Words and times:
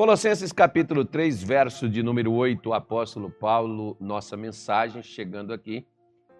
Colossenses 0.00 0.50
capítulo 0.50 1.04
3, 1.04 1.42
verso 1.42 1.86
de 1.86 2.02
número 2.02 2.32
8, 2.32 2.70
o 2.70 2.72
apóstolo 2.72 3.30
Paulo, 3.30 3.98
nossa 4.00 4.34
mensagem 4.34 5.02
chegando 5.02 5.52
aqui, 5.52 5.86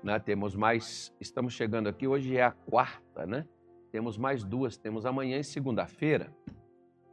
né? 0.03 0.19
Temos 0.19 0.57
mais, 0.57 1.15
estamos 1.21 1.53
chegando 1.53 1.87
aqui, 1.87 2.07
hoje 2.09 2.39
é 2.39 2.43
a 2.43 2.53
quarta, 2.53 3.27
né? 3.27 3.47
Temos 3.93 4.17
mais 4.17 4.43
duas, 4.43 4.79
temos 4.79 5.05
amanhã 5.05 5.39
e 5.39 5.45
segunda-feira. 5.45 6.33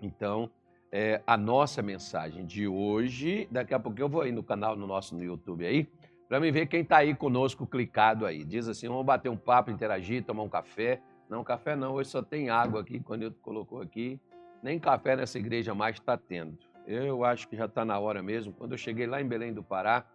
Então, 0.01 0.49
é, 0.89 1.21
a 1.27 1.35
nossa 1.35 1.81
mensagem 1.81 2.45
de 2.45 2.65
hoje, 2.65 3.45
daqui 3.51 3.73
a 3.73 3.79
pouco 3.79 3.99
eu 3.99 4.07
vou 4.07 4.21
aí 4.21 4.31
no 4.31 4.41
canal, 4.41 4.77
no 4.77 4.87
nosso 4.87 5.15
no 5.15 5.23
YouTube 5.25 5.65
aí, 5.65 5.85
para 6.29 6.39
me 6.39 6.49
ver 6.49 6.67
quem 6.67 6.79
está 6.79 6.99
aí 6.99 7.13
conosco 7.13 7.67
clicado 7.67 8.25
aí. 8.25 8.45
Diz 8.45 8.69
assim, 8.69 8.87
vamos 8.87 9.05
bater 9.05 9.27
um 9.27 9.35
papo, 9.35 9.69
interagir, 9.69 10.23
tomar 10.23 10.43
um 10.43 10.49
café. 10.49 11.01
Não, 11.29 11.43
café 11.43 11.75
não, 11.75 11.95
hoje 11.95 12.09
só 12.09 12.21
tem 12.21 12.49
água 12.49 12.79
aqui, 12.79 13.01
quando 13.01 13.23
eu 13.23 13.33
colocou 13.41 13.81
aqui. 13.81 14.17
Nem 14.61 14.79
café 14.79 15.15
nessa 15.15 15.37
igreja 15.37 15.73
mais 15.73 15.95
está 15.95 16.17
tendo. 16.17 16.57
Eu 16.85 17.23
acho 17.23 17.47
que 17.47 17.55
já 17.55 17.65
está 17.65 17.83
na 17.83 17.99
hora 17.99 18.23
mesmo. 18.23 18.53
Quando 18.53 18.71
eu 18.71 18.77
cheguei 18.77 19.05
lá 19.05 19.21
em 19.21 19.27
Belém 19.27 19.53
do 19.53 19.61
Pará, 19.61 20.05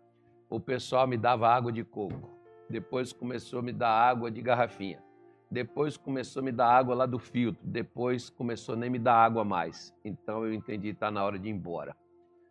o 0.48 0.58
pessoal 0.58 1.06
me 1.06 1.16
dava 1.16 1.48
água 1.48 1.70
de 1.70 1.84
coco. 1.84 2.30
Depois 2.68 3.12
começou 3.12 3.58
a 3.58 3.62
me 3.62 3.72
dar 3.72 3.90
água 3.90 4.30
de 4.30 4.40
garrafinha. 4.40 5.02
Depois 5.50 5.98
começou 5.98 6.40
a 6.40 6.44
me 6.44 6.50
dar 6.50 6.68
água 6.68 6.94
lá 6.94 7.04
do 7.04 7.18
filtro. 7.18 7.60
Depois 7.62 8.30
começou 8.30 8.74
a 8.74 8.78
nem 8.78 8.88
me 8.88 8.98
dar 8.98 9.16
água 9.16 9.44
mais. 9.44 9.94
Então 10.02 10.46
eu 10.46 10.54
entendi 10.54 10.88
que 10.88 10.94
está 10.94 11.10
na 11.10 11.22
hora 11.22 11.38
de 11.38 11.48
ir 11.48 11.52
embora. 11.52 11.94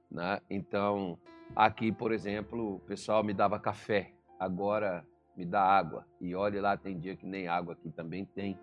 Né? 0.09 0.39
Então, 0.49 1.17
aqui, 1.55 1.91
por 1.91 2.11
exemplo, 2.11 2.75
o 2.75 2.79
pessoal 2.81 3.23
me 3.23 3.33
dava 3.33 3.59
café. 3.59 4.11
Agora 4.39 5.03
me 5.35 5.45
dá 5.45 5.63
água. 5.63 6.05
E 6.19 6.35
olha 6.35 6.61
lá, 6.61 6.77
tem 6.77 6.99
dia 6.99 7.15
que 7.15 7.25
nem 7.25 7.47
água 7.47 7.73
aqui 7.73 7.89
também 7.89 8.23
tem. 8.23 8.59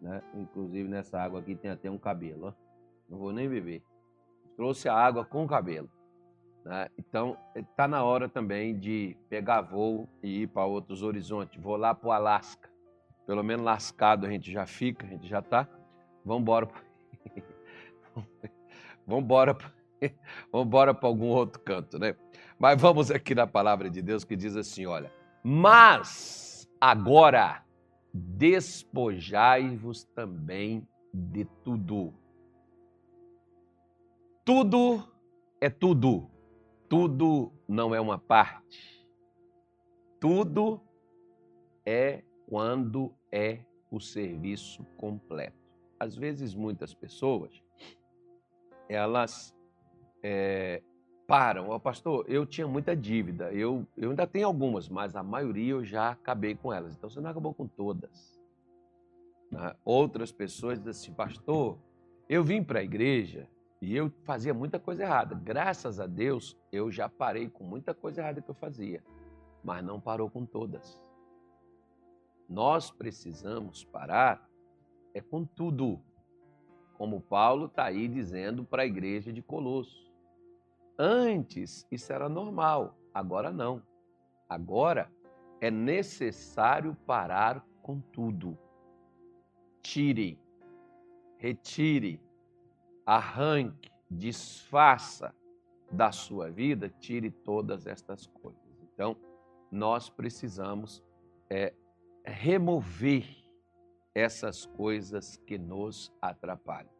Né? 0.00 0.22
Inclusive 0.34 0.88
nessa 0.88 1.20
água 1.20 1.40
aqui 1.40 1.54
tem 1.54 1.70
até 1.70 1.90
um 1.90 1.98
cabelo. 1.98 2.48
Ó. 2.48 2.52
Não 3.08 3.18
vou 3.18 3.32
nem 3.32 3.48
beber. 3.48 3.82
Trouxe 4.56 4.88
a 4.88 4.94
água 4.94 5.24
com 5.24 5.46
cabelo. 5.46 5.90
Né? 6.64 6.88
Então, 6.98 7.36
está 7.54 7.86
na 7.86 8.02
hora 8.02 8.28
também 8.28 8.78
de 8.78 9.16
pegar 9.28 9.60
voo 9.60 10.08
e 10.22 10.42
ir 10.42 10.48
para 10.48 10.64
outros 10.64 11.02
horizontes. 11.02 11.60
Vou 11.62 11.76
lá 11.76 11.94
para 11.94 12.08
o 12.08 12.12
Alasca. 12.12 12.70
Pelo 13.26 13.42
menos 13.42 13.64
lascado 13.64 14.26
a 14.26 14.30
gente 14.30 14.52
já 14.52 14.66
fica, 14.66 15.06
a 15.06 15.08
gente 15.08 15.26
já 15.26 15.38
está. 15.38 15.68
Vamos 16.24 16.42
embora. 16.42 16.68
Vamos 19.06 19.24
embora. 19.24 19.56
Vamos 20.52 20.66
embora 20.66 20.94
para 20.94 21.08
algum 21.08 21.28
outro 21.28 21.60
canto, 21.60 21.98
né? 21.98 22.14
Mas 22.58 22.80
vamos 22.80 23.10
aqui 23.10 23.34
na 23.34 23.46
palavra 23.46 23.88
de 23.90 24.02
Deus 24.02 24.24
que 24.24 24.36
diz 24.36 24.56
assim, 24.56 24.86
olha. 24.86 25.10
Mas 25.42 26.68
agora 26.80 27.62
despojai-vos 28.14 30.04
também 30.04 30.86
de 31.12 31.44
tudo. 31.64 32.14
Tudo 34.44 35.12
é 35.60 35.68
tudo. 35.68 36.30
Tudo 36.88 37.52
não 37.66 37.92
é 37.92 38.00
uma 38.00 38.18
parte. 38.18 39.04
Tudo 40.20 40.80
é 41.84 42.22
quando 42.46 43.12
é 43.32 43.64
o 43.90 43.98
serviço 43.98 44.84
completo. 44.96 45.58
Às 45.98 46.14
vezes, 46.14 46.54
muitas 46.54 46.94
pessoas, 46.94 47.62
elas 48.88 49.56
é, 50.22 50.82
param. 51.26 51.70
Oh, 51.70 51.80
pastor, 51.80 52.24
eu 52.28 52.46
tinha 52.46 52.66
muita 52.66 52.94
dívida. 52.94 53.52
Eu, 53.52 53.86
eu 53.96 54.10
ainda 54.10 54.26
tenho 54.26 54.46
algumas, 54.46 54.88
mas 54.88 55.16
a 55.16 55.22
maioria 55.22 55.72
eu 55.72 55.84
já 55.84 56.10
acabei 56.10 56.54
com 56.54 56.72
elas. 56.72 56.94
Então, 56.94 57.08
você 57.08 57.20
não 57.20 57.30
acabou 57.30 57.54
com 57.54 57.66
todas. 57.66 58.40
Né? 59.50 59.74
Outras 59.84 60.32
pessoas 60.32 60.78
dizem 60.78 60.90
assim, 60.90 61.12
pastor, 61.12 61.78
eu 62.28 62.42
vim 62.42 62.62
para 62.62 62.80
a 62.80 62.84
igreja 62.84 63.48
e 63.80 63.94
eu 63.94 64.10
fazia 64.24 64.54
muita 64.54 64.78
coisa 64.78 65.02
errada. 65.02 65.34
Graças 65.34 66.00
a 66.00 66.06
Deus, 66.06 66.56
eu 66.72 66.90
já 66.90 67.08
parei 67.08 67.48
com 67.48 67.64
muita 67.64 67.94
coisa 67.94 68.20
errada 68.20 68.40
que 68.40 68.50
eu 68.50 68.54
fazia, 68.54 69.02
mas 69.62 69.84
não 69.84 70.00
parou 70.00 70.30
com 70.30 70.44
todas. 70.44 71.00
Nós 72.48 72.90
precisamos 72.90 73.84
parar 73.84 74.48
é 75.14 75.20
com 75.20 75.44
tudo, 75.44 76.00
como 76.94 77.20
Paulo 77.20 77.66
está 77.66 77.84
aí 77.84 78.08
dizendo 78.08 78.64
para 78.64 78.82
a 78.82 78.86
igreja 78.86 79.32
de 79.32 79.40
Colosso. 79.40 80.12
Antes 80.98 81.86
isso 81.90 82.12
era 82.12 82.28
normal, 82.28 82.96
agora 83.12 83.52
não. 83.52 83.82
Agora 84.48 85.10
é 85.60 85.70
necessário 85.70 86.96
parar 87.06 87.64
com 87.82 88.00
tudo. 88.00 88.56
Tire, 89.82 90.38
retire 91.36 92.20
arranque, 93.04 93.90
desfaça 94.10 95.34
da 95.90 96.10
sua 96.10 96.50
vida, 96.50 96.88
tire 96.88 97.30
todas 97.30 97.86
estas 97.86 98.26
coisas. 98.26 98.62
Então, 98.92 99.16
nós 99.70 100.08
precisamos 100.08 101.02
é, 101.50 101.74
remover 102.24 103.26
essas 104.14 104.64
coisas 104.64 105.36
que 105.46 105.58
nos 105.58 106.12
atrapalham. 106.20 106.92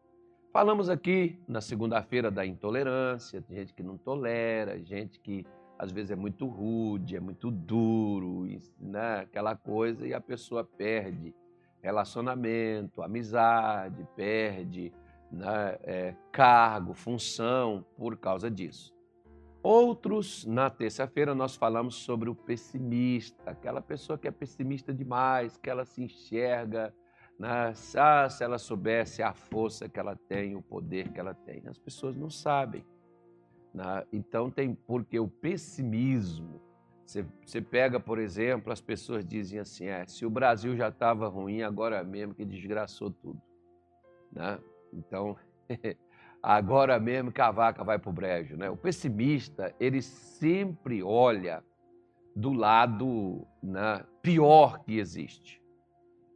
Falamos 0.55 0.89
aqui 0.89 1.37
na 1.49 1.59
segunda-feira 1.59 2.31
da 2.31 2.45
intolerância, 2.45 3.43
gente 3.49 3.73
que 3.73 3.83
não 3.83 3.97
tolera, 3.97 4.81
gente 4.81 5.19
que 5.19 5.45
às 5.77 5.91
vezes 5.91 6.11
é 6.11 6.15
muito 6.15 6.47
rude, 6.47 7.17
é 7.17 7.19
muito 7.19 7.51
duro, 7.51 8.47
né? 8.79 9.19
aquela 9.23 9.53
coisa, 9.53 10.07
e 10.07 10.13
a 10.13 10.21
pessoa 10.21 10.63
perde 10.63 11.35
relacionamento, 11.81 13.01
amizade, 13.01 14.07
perde 14.15 14.93
né, 15.29 15.77
é, 15.83 16.15
cargo, 16.31 16.93
função 16.93 17.85
por 17.97 18.15
causa 18.15 18.49
disso. 18.49 18.95
Outros, 19.61 20.45
na 20.45 20.69
terça-feira, 20.69 21.35
nós 21.35 21.57
falamos 21.57 21.95
sobre 21.95 22.29
o 22.29 22.35
pessimista, 22.35 23.51
aquela 23.51 23.81
pessoa 23.81 24.17
que 24.17 24.25
é 24.25 24.31
pessimista 24.31 24.93
demais, 24.93 25.57
que 25.57 25.69
ela 25.69 25.83
se 25.83 26.01
enxerga, 26.01 26.93
né, 27.37 27.73
ah, 27.97 28.29
se 28.29 28.43
ela 28.43 28.57
soubesse 28.57 29.21
a 29.21 29.33
força 29.33 29.89
que 29.89 29.99
ela 29.99 30.15
tem, 30.15 30.55
o 30.55 30.61
poder 30.61 31.09
que 31.11 31.19
ela 31.19 31.33
tem. 31.33 31.63
As 31.67 31.77
pessoas 31.77 32.15
não 32.15 32.29
sabem. 32.29 32.85
Né? 33.73 34.05
Então, 34.11 34.49
tem 34.49 34.73
porque 34.73 35.19
o 35.19 35.27
pessimismo. 35.27 36.61
Você, 37.05 37.25
você 37.45 37.61
pega, 37.61 37.99
por 37.99 38.17
exemplo, 38.17 38.71
as 38.71 38.81
pessoas 38.81 39.25
dizem 39.25 39.59
assim: 39.59 39.85
é, 39.85 40.05
se 40.07 40.25
o 40.25 40.29
Brasil 40.29 40.75
já 40.77 40.87
estava 40.87 41.27
ruim, 41.27 41.61
agora 41.61 42.03
mesmo 42.03 42.33
que 42.33 42.45
desgraçou 42.45 43.11
tudo. 43.11 43.41
Né? 44.31 44.57
Então, 44.93 45.35
agora 46.41 46.97
mesmo 46.99 47.31
que 47.33 47.41
a 47.41 47.51
vaca 47.51 47.83
vai 47.83 47.99
para 47.99 48.09
o 48.09 48.13
brejo. 48.13 48.55
Né? 48.55 48.69
O 48.69 48.77
pessimista, 48.77 49.75
ele 49.77 50.01
sempre 50.01 51.03
olha 51.03 51.61
do 52.33 52.53
lado 52.53 53.45
né, 53.61 54.03
pior 54.21 54.79
que 54.83 54.97
existe. 54.97 55.64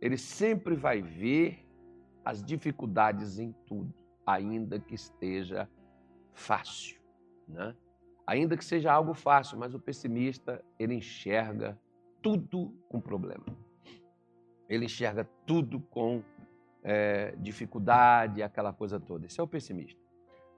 Ele 0.01 0.17
sempre 0.17 0.75
vai 0.75 1.01
ver 1.01 1.65
as 2.23 2.43
dificuldades 2.43 3.39
em 3.39 3.53
tudo, 3.65 3.93
ainda 4.25 4.79
que 4.79 4.95
esteja 4.95 5.69
fácil. 6.33 6.99
Né? 7.47 7.75
Ainda 8.25 8.55
que 8.55 8.63
seja 8.63 8.91
algo 8.91 9.13
fácil, 9.13 9.57
mas 9.57 9.73
o 9.73 9.79
pessimista, 9.79 10.63
ele 10.77 10.93
enxerga 10.93 11.77
tudo 12.21 12.73
com 12.88 13.01
problema. 13.01 13.45
Ele 14.69 14.85
enxerga 14.85 15.27
tudo 15.45 15.79
com 15.79 16.23
é, 16.83 17.35
dificuldade, 17.38 18.43
aquela 18.43 18.71
coisa 18.71 18.99
toda. 18.99 19.25
Esse 19.25 19.39
é 19.39 19.43
o 19.43 19.47
pessimista. 19.47 19.99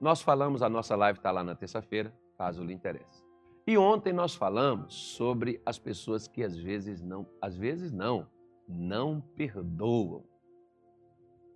Nós 0.00 0.20
falamos, 0.20 0.62
a 0.62 0.68
nossa 0.68 0.94
live 0.96 1.18
está 1.18 1.30
lá 1.30 1.42
na 1.42 1.54
terça-feira, 1.54 2.12
caso 2.36 2.62
lhe 2.62 2.74
interesse. 2.74 3.24
E 3.66 3.78
ontem 3.78 4.12
nós 4.12 4.34
falamos 4.34 4.92
sobre 4.94 5.62
as 5.64 5.78
pessoas 5.78 6.26
que 6.26 6.42
às 6.42 6.56
vezes 6.56 7.00
não, 7.00 7.26
às 7.40 7.56
vezes 7.56 7.92
não, 7.92 8.26
não 8.72 9.20
perdoam. 9.20 10.24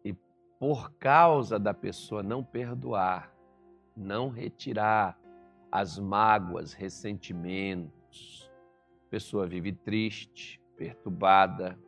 E 0.04 0.14
por 0.58 0.92
causa 0.94 1.58
da 1.58 1.72
pessoa 1.72 2.22
não 2.22 2.44
perdoar, 2.44 3.34
não 3.96 4.28
retirar 4.28 5.18
as 5.70 5.98
mágoas, 5.98 6.72
ressentimentos, 6.72 8.50
a 9.06 9.10
pessoa 9.10 9.46
vive 9.46 9.72
triste, 9.72 10.60
perturbada, 10.76 11.78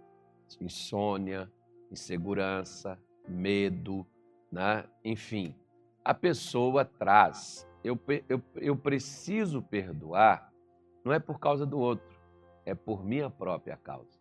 insônia, 0.60 1.50
insegurança, 1.90 2.98
medo, 3.28 4.06
né? 4.50 4.84
enfim. 5.04 5.54
A 6.04 6.14
pessoa 6.14 6.84
traz. 6.84 7.68
Eu, 7.84 7.98
eu, 8.28 8.42
eu 8.56 8.76
preciso 8.76 9.62
perdoar, 9.62 10.52
não 11.04 11.12
é 11.12 11.18
por 11.18 11.38
causa 11.38 11.64
do 11.64 11.78
outro, 11.78 12.18
é 12.64 12.74
por 12.74 13.04
minha 13.04 13.30
própria 13.30 13.76
causa. 13.76 14.17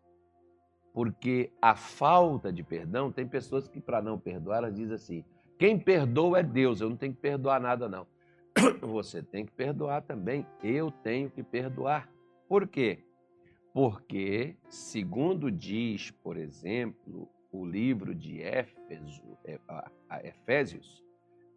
Porque 0.97 1.51
a 1.61 1.75
falta 1.75 2.51
de 2.51 2.63
perdão, 2.63 3.11
tem 3.11 3.27
pessoas 3.27 3.67
que, 3.67 3.79
para 3.79 4.01
não 4.01 4.17
perdoar, 4.17 4.57
elas 4.57 4.73
dizem 4.73 4.95
assim: 4.95 5.23
quem 5.59 5.77
perdoa 5.77 6.39
é 6.39 6.43
Deus, 6.43 6.81
eu 6.81 6.89
não 6.89 6.97
tenho 6.97 7.13
que 7.13 7.21
perdoar 7.21 7.61
nada, 7.61 7.87
não. 7.87 8.07
Você 8.81 9.21
tem 9.21 9.45
que 9.45 9.51
perdoar 9.51 10.01
também, 10.01 10.43
eu 10.63 10.89
tenho 10.89 11.29
que 11.29 11.43
perdoar. 11.43 12.09
Por 12.49 12.67
quê? 12.67 13.05
Porque, 13.71 14.55
segundo 14.69 15.51
diz, 15.51 16.09
por 16.09 16.35
exemplo, 16.35 17.29
o 17.51 17.63
livro 17.63 18.15
de 18.15 18.41
Éfeso, 18.41 19.37
é, 19.45 19.59
Efésios, 20.27 21.03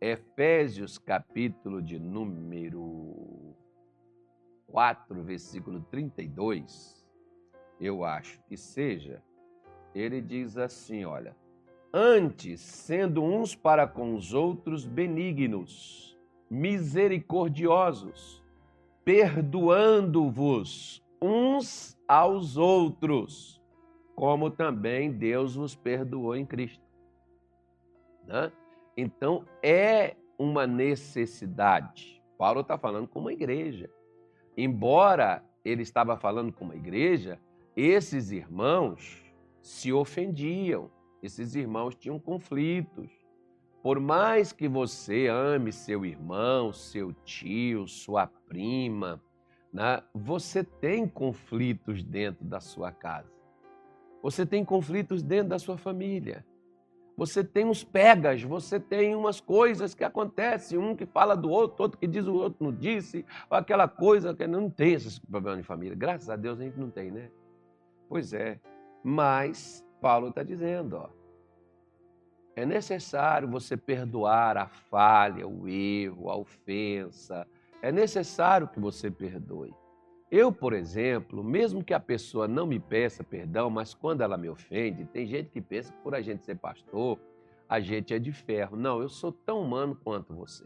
Efésios, 0.03 0.99
capítulo 0.99 1.81
de 1.81 1.99
número 1.99 3.57
4, 4.67 5.23
versículo 5.23 5.81
32, 5.91 7.09
eu 7.81 8.05
acho 8.05 8.39
que 8.43 8.59
seja, 8.59 9.23
ele 9.95 10.21
diz 10.21 10.57
assim: 10.57 11.05
olha, 11.05 11.37
antes 11.93 12.61
sendo 12.61 13.23
uns 13.23 13.55
para 13.55 13.87
com 13.87 14.15
os 14.15 14.33
outros 14.33 14.87
benignos, 14.87 16.19
misericordiosos, 16.49 18.43
perdoando-vos 19.05 21.05
uns 21.21 21.99
aos 22.09 22.57
outros, 22.57 23.61
como 24.15 24.51
também 24.51 25.13
Deus 25.13 25.55
vos 25.55 25.75
perdoou 25.75 26.37
em 26.37 26.47
Cristo. 26.47 26.83
Né? 28.27 28.51
Então, 28.97 29.45
é 29.63 30.17
uma 30.39 30.67
necessidade. 30.67 32.23
Paulo 32.39 32.61
está 32.61 32.79
falando 32.79 33.07
com 33.07 33.21
uma 33.21 33.33
igreja. 33.33 33.91
Embora 34.57 35.45
ele 35.65 35.83
estava 35.83 36.17
falando 36.17 36.53
com 36.53 36.65
uma 36.65 36.75
igreja, 36.75 37.39
esses 37.77 38.31
irmãos 38.31 39.30
se 39.61 39.93
ofendiam, 39.93 40.91
esses 41.23 41.55
irmãos 41.55 41.95
tinham 41.95 42.19
conflitos. 42.19 43.11
Por 43.83 43.99
mais 43.99 44.53
que 44.53 44.69
você 44.69 45.27
ame 45.29 45.73
seu 45.73 46.05
irmão, 46.05 46.73
seu 46.73 47.13
tio, 47.13 47.87
sua 47.89 48.27
prima, 48.27 49.23
né, 49.73 50.03
você 50.15 50.63
tem 50.63 51.07
conflitos 51.07 52.03
dentro 52.03 52.45
da 52.45 52.61
sua 52.61 52.93
casa. 52.93 53.33
Você 54.23 54.45
tem 54.45 54.65
conflitos 54.65 55.23
dentro 55.23 55.49
da 55.49 55.59
sua 55.59 55.79
família. 55.79 56.45
Você 57.17 57.45
tem 57.45 57.67
uns 57.67 57.85
pegas, 57.85 58.43
você 58.43 58.81
tem 58.81 59.15
umas 59.15 59.41
coisas 59.41 59.95
que 59.95 60.05
acontecem, 60.05 60.79
um 60.79 60.97
que 60.97 61.05
fala 61.05 61.37
do 61.37 61.51
outro, 61.51 61.83
outro 61.83 61.99
que 61.99 62.07
diz 62.07 62.27
o 62.27 62.35
outro 62.35 62.65
não 62.65 62.73
disse, 62.73 63.27
aquela 63.51 63.87
coisa 63.87 64.35
que 64.35 64.47
não 64.47 64.71
tem 64.71 64.95
esses 64.95 65.19
problemas 65.19 65.61
de 65.61 65.67
família. 65.67 65.95
Graças 65.95 66.31
a 66.31 66.37
Deus 66.37 66.59
a 66.59 66.65
gente 66.65 66.79
não 66.79 66.91
tem, 66.91 67.11
né? 67.11 67.31
Pois 68.09 68.33
é. 68.33 68.59
Mas 69.03 69.85
Paulo 70.01 70.29
está 70.29 70.43
dizendo, 70.43 70.97
ó, 70.97 71.09
é 72.57 72.67
necessário 72.67 73.49
você 73.49 73.77
perdoar 73.77 74.57
a 74.57 74.67
falha, 74.67 75.47
o 75.47 75.69
erro, 75.69 76.31
a 76.31 76.37
ofensa. 76.37 77.47
É 77.81 77.91
necessário 77.91 78.69
que 78.69 78.79
você 78.79 79.11
perdoe. 79.11 79.75
Eu, 80.31 80.53
por 80.53 80.73
exemplo, 80.73 81.43
mesmo 81.43 81.83
que 81.83 81.95
a 81.95 81.99
pessoa 81.99 82.47
não 82.47 82.67
me 82.67 82.79
peça 82.79 83.25
perdão, 83.25 83.71
mas 83.71 83.95
quando 83.95 84.21
ela 84.21 84.37
me 84.37 84.49
ofende, 84.49 85.05
tem 85.07 85.27
gente 85.27 85.51
que 85.51 85.61
pensa 85.61 85.93
que 85.93 85.99
por 86.03 86.15
a 86.15 86.21
gente 86.21 86.45
ser 86.45 86.57
pastor, 86.57 87.19
a 87.69 87.81
gente 87.81 88.13
é 88.13 88.19
de 88.19 88.33
ferro. 88.33 88.77
Não, 88.77 89.01
eu 89.01 89.09
sou 89.09 89.33
tão 89.33 89.61
humano 89.63 89.99
quanto 90.05 90.35
você. 90.35 90.65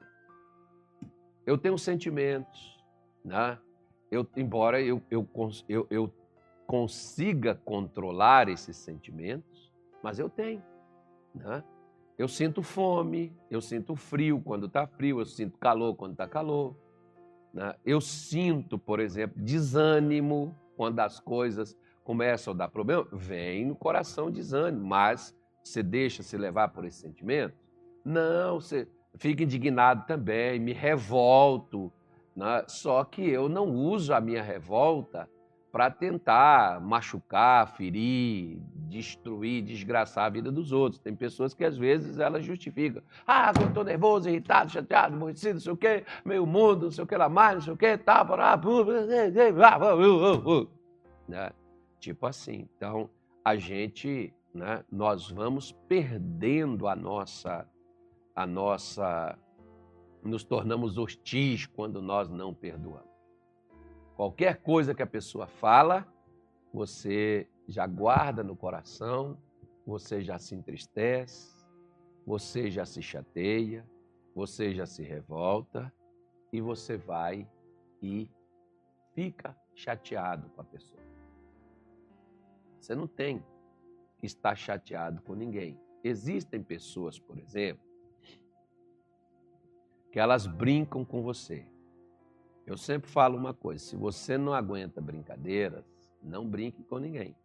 Eu 1.46 1.56
tenho 1.56 1.78
sentimentos, 1.78 2.82
né? 3.24 3.58
Eu, 4.10 4.26
embora 4.36 4.80
eu, 4.80 5.02
eu, 5.10 5.28
eu, 5.68 5.86
eu 5.90 6.12
consiga 6.66 7.54
controlar 7.64 8.48
esses 8.48 8.76
sentimentos, 8.76 9.72
mas 10.02 10.18
eu 10.18 10.28
tenho. 10.28 10.62
Né? 11.34 11.62
Eu 12.16 12.28
sinto 12.28 12.62
fome, 12.62 13.36
eu 13.50 13.60
sinto 13.60 13.96
frio 13.96 14.40
quando 14.40 14.66
está 14.66 14.86
frio, 14.86 15.20
eu 15.20 15.26
sinto 15.26 15.58
calor 15.58 15.94
quando 15.96 16.12
está 16.12 16.28
calor. 16.28 16.76
Né? 17.52 17.74
Eu 17.84 18.00
sinto, 18.00 18.78
por 18.78 19.00
exemplo, 19.00 19.42
desânimo 19.42 20.56
quando 20.76 21.00
as 21.00 21.20
coisas 21.20 21.76
começam 22.04 22.52
a 22.52 22.56
dar 22.56 22.68
problema. 22.68 23.06
Vem 23.12 23.66
no 23.66 23.74
coração 23.74 24.30
desânimo, 24.30 24.84
mas 24.86 25.34
você 25.62 25.82
deixa 25.82 26.22
se 26.22 26.36
levar 26.36 26.68
por 26.68 26.84
esse 26.84 27.00
sentimento? 27.00 27.54
Não, 28.04 28.60
você 28.60 28.86
fica 29.16 29.42
indignado 29.42 30.06
também, 30.06 30.60
me 30.60 30.72
revolto. 30.72 31.92
Né? 32.36 32.64
Só 32.68 33.02
que 33.04 33.22
eu 33.28 33.48
não 33.48 33.70
uso 33.70 34.12
a 34.12 34.20
minha 34.20 34.42
revolta 34.42 35.28
para 35.74 35.90
tentar 35.90 36.80
machucar, 36.80 37.66
ferir, 37.66 38.60
destruir, 38.88 39.60
desgraçar 39.60 40.26
a 40.26 40.28
vida 40.28 40.52
dos 40.52 40.70
outros. 40.70 41.00
Tem 41.00 41.16
pessoas 41.16 41.52
que 41.52 41.64
às 41.64 41.76
vezes 41.76 42.20
elas 42.20 42.44
justificam. 42.44 43.02
Ah, 43.26 43.52
eu 43.60 43.66
estou 43.66 43.82
nervoso, 43.82 44.28
irritado, 44.28 44.70
chateado, 44.70 45.16
aborrecido, 45.16 45.54
não 45.54 45.60
sei 45.60 45.72
o 45.72 45.76
quê, 45.76 46.04
meio 46.24 46.46
mundo, 46.46 46.84
não 46.84 46.90
sei 46.92 47.02
o 47.02 47.06
que 47.08 47.16
lá 47.16 47.28
mais, 47.28 47.54
não 47.56 47.60
sei 47.62 47.72
o 47.72 47.76
quê, 47.76 47.98
tá, 47.98 48.24
né? 51.26 51.50
Tipo 51.98 52.26
assim. 52.26 52.68
Então, 52.76 53.10
a 53.44 53.56
gente, 53.56 54.32
né, 54.54 54.84
nós 54.88 55.28
vamos 55.28 55.72
perdendo 55.88 56.86
a 56.86 56.94
nossa, 56.94 57.68
a 58.32 58.46
nossa, 58.46 59.36
nos 60.22 60.44
tornamos 60.44 60.98
hostis 60.98 61.66
quando 61.66 62.00
nós 62.00 62.30
não 62.30 62.54
perdoamos. 62.54 63.13
Qualquer 64.16 64.62
coisa 64.62 64.94
que 64.94 65.02
a 65.02 65.06
pessoa 65.06 65.46
fala, 65.46 66.06
você 66.72 67.48
já 67.66 67.86
guarda 67.86 68.44
no 68.44 68.54
coração, 68.54 69.36
você 69.84 70.22
já 70.22 70.38
se 70.38 70.54
entristece, 70.54 71.52
você 72.24 72.70
já 72.70 72.86
se 72.86 73.02
chateia, 73.02 73.84
você 74.34 74.72
já 74.72 74.86
se 74.86 75.02
revolta 75.02 75.92
e 76.52 76.60
você 76.60 76.96
vai 76.96 77.48
e 78.00 78.30
fica 79.14 79.56
chateado 79.74 80.48
com 80.50 80.60
a 80.60 80.64
pessoa. 80.64 81.02
Você 82.80 82.94
não 82.94 83.08
tem 83.08 83.44
que 84.18 84.26
estar 84.26 84.54
chateado 84.54 85.22
com 85.22 85.34
ninguém. 85.34 85.80
Existem 86.04 86.62
pessoas, 86.62 87.18
por 87.18 87.38
exemplo, 87.38 87.84
que 90.12 90.20
elas 90.20 90.46
brincam 90.46 91.04
com 91.04 91.22
você. 91.22 91.66
Eu 92.66 92.76
sempre 92.76 93.10
falo 93.10 93.36
uma 93.36 93.52
coisa: 93.52 93.84
se 93.84 93.96
você 93.96 94.38
não 94.38 94.54
aguenta 94.54 95.00
brincadeiras, 95.00 95.84
não 96.22 96.48
brinque 96.48 96.82
com 96.84 96.98
ninguém. 96.98 97.36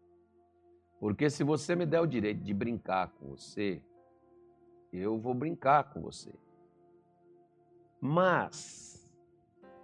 Porque 1.00 1.30
se 1.30 1.44
você 1.44 1.76
me 1.76 1.86
der 1.86 2.02
o 2.02 2.08
direito 2.08 2.42
de 2.42 2.54
brincar 2.54 3.10
com 3.10 3.28
você, 3.28 3.82
eu 4.92 5.18
vou 5.18 5.34
brincar 5.34 5.86
com 5.94 6.02
você. 6.02 6.34
Mas, 8.02 9.10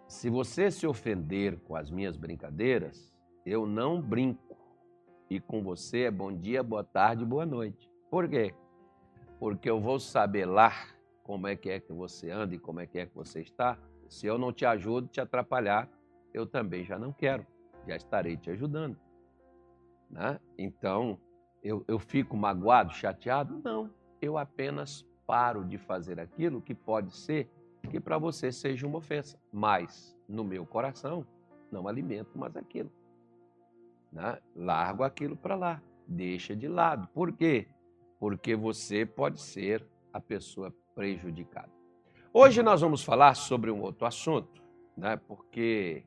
se 0.07 0.29
você 0.29 0.71
se 0.71 0.87
ofender 0.87 1.59
com 1.59 1.75
as 1.75 1.89
minhas 1.89 2.17
brincadeiras, 2.17 3.13
eu 3.45 3.65
não 3.65 4.01
brinco. 4.01 4.57
E 5.29 5.39
com 5.39 5.63
você 5.63 6.03
é 6.03 6.11
bom 6.11 6.31
dia, 6.31 6.61
boa 6.63 6.83
tarde, 6.83 7.25
boa 7.25 7.45
noite. 7.45 7.89
Por 8.09 8.27
quê? 8.29 8.53
Porque 9.39 9.69
eu 9.69 9.79
vou 9.79 9.99
saber 9.99 10.45
lá 10.45 10.71
como 11.23 11.47
é 11.47 11.55
que 11.55 11.69
é 11.69 11.79
que 11.79 11.91
você 11.91 12.29
anda 12.29 12.55
e 12.55 12.59
como 12.59 12.79
é 12.79 12.85
que 12.85 12.99
é 12.99 13.05
que 13.05 13.15
você 13.15 13.41
está 13.41 13.77
se 14.07 14.27
eu 14.27 14.37
não 14.37 14.51
te 14.51 14.65
ajudo, 14.65 15.07
te 15.07 15.19
atrapalhar, 15.19 15.89
eu 16.33 16.45
também 16.45 16.83
já 16.83 16.97
não 16.97 17.11
quero, 17.11 17.45
já 17.87 17.95
estarei 17.95 18.37
te 18.37 18.49
ajudando. 18.49 18.97
Né? 20.09 20.39
Então, 20.57 21.19
eu, 21.63 21.83
eu 21.87 21.97
fico 21.97 22.37
magoado, 22.37 22.93
chateado? 22.93 23.61
Não, 23.63 23.89
eu 24.21 24.37
apenas 24.37 25.05
paro 25.25 25.65
de 25.65 25.77
fazer 25.77 26.19
aquilo 26.19 26.61
que 26.61 26.75
pode 26.75 27.15
ser 27.15 27.49
que 27.85 27.99
para 27.99 28.17
você 28.17 28.51
seja 28.51 28.87
uma 28.87 28.97
ofensa, 28.97 29.39
mas 29.51 30.17
no 30.27 30.43
meu 30.43 30.65
coração 30.65 31.25
não 31.71 31.87
alimento 31.87 32.37
mais 32.37 32.55
aquilo. 32.55 32.91
Né? 34.11 34.39
Largo 34.55 35.03
aquilo 35.03 35.35
para 35.35 35.55
lá, 35.55 35.81
deixa 36.07 36.55
de 36.55 36.67
lado. 36.67 37.07
Por 37.09 37.31
quê? 37.31 37.67
Porque 38.19 38.55
você 38.55 39.05
pode 39.05 39.39
ser 39.39 39.85
a 40.11 40.19
pessoa 40.19 40.73
prejudicada. 40.93 41.71
Hoje 42.37 42.61
nós 42.61 42.81
vamos 42.81 43.01
falar 43.01 43.33
sobre 43.33 43.71
um 43.71 43.79
outro 43.79 44.05
assunto, 44.05 44.61
né? 44.97 45.15
porque 45.25 46.03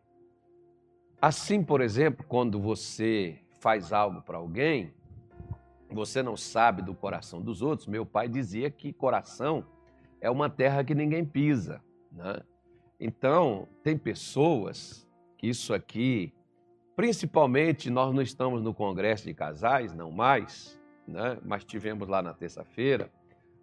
assim, 1.23 1.65
por 1.65 1.81
exemplo, 1.81 2.23
quando 2.29 2.61
você 2.61 3.41
faz 3.61 3.95
algo 3.95 4.21
para 4.21 4.37
alguém, 4.37 4.93
você 5.91 6.23
não 6.23 6.37
sabe 6.37 6.83
do 6.83 6.95
coração 6.95 7.41
dos 7.41 7.63
outros. 7.63 7.89
Meu 7.89 8.05
pai 8.05 8.29
dizia 8.29 8.71
que 8.71 8.93
coração 8.93 9.65
é 10.21 10.31
uma 10.31 10.51
terra 10.51 10.85
que 10.85 10.95
ninguém 10.95 11.25
pisa. 11.25 11.83
Né? 12.13 12.43
Então, 13.01 13.67
tem 13.83 13.97
pessoas 13.97 15.09
que 15.39 15.47
isso 15.47 15.73
aqui, 15.73 16.35
principalmente 16.95 17.89
nós 17.89 18.15
não 18.15 18.21
estamos 18.21 18.61
no 18.61 18.75
congresso 18.75 19.25
de 19.25 19.33
casais, 19.33 19.95
não 19.95 20.11
mais, 20.11 20.79
né? 21.07 21.39
mas 21.43 21.65
tivemos 21.65 22.07
lá 22.07 22.21
na 22.21 22.35
terça-feira 22.35 23.11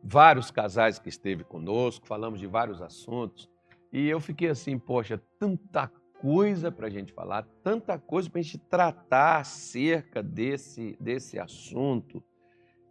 vários 0.08 0.52
casais 0.52 1.00
que 1.00 1.10
esteve 1.10 1.44
conosco, 1.44 2.06
falamos 2.06 2.40
de 2.40 2.46
vários 2.46 2.80
assuntos. 2.80 3.50
E 3.92 4.08
eu 4.08 4.20
fiquei 4.20 4.50
assim, 4.50 4.78
poxa, 4.78 5.20
tanta 5.40 5.88
coisa 6.22 6.72
para 6.72 6.86
a 6.86 6.90
gente 6.90 7.12
falar, 7.12 7.48
tanta 7.64 7.98
coisa 7.98 8.30
para 8.30 8.40
a 8.40 8.44
gente 8.44 8.60
tratar 8.60 9.40
acerca 9.40 10.22
desse, 10.22 10.96
desse 11.00 11.40
assunto. 11.40 12.24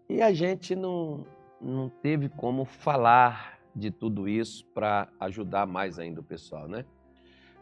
E 0.08 0.20
a 0.20 0.32
gente 0.32 0.74
não, 0.74 1.24
não 1.60 1.88
teve 1.88 2.28
como 2.28 2.64
falar 2.64 3.60
de 3.74 3.92
tudo 3.92 4.28
isso 4.28 4.66
para 4.74 5.08
ajudar 5.20 5.66
mais 5.66 6.00
ainda 6.00 6.20
o 6.20 6.24
pessoal, 6.24 6.66
né? 6.66 6.84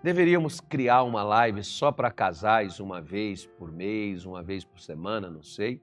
Deveríamos 0.03 0.61
criar 0.61 1.03
uma 1.03 1.23
live 1.23 1.63
só 1.63 1.93
para 1.93 2.11
casais, 2.11 2.81
uma 2.81 3.01
vez 3.01 3.47
por 3.47 3.71
mês, 3.71 4.25
uma 4.25 4.43
vez 4.43 4.65
por 4.65 4.81
semana, 4.81 5.31
não 5.31 5.43
sei 5.43 5.81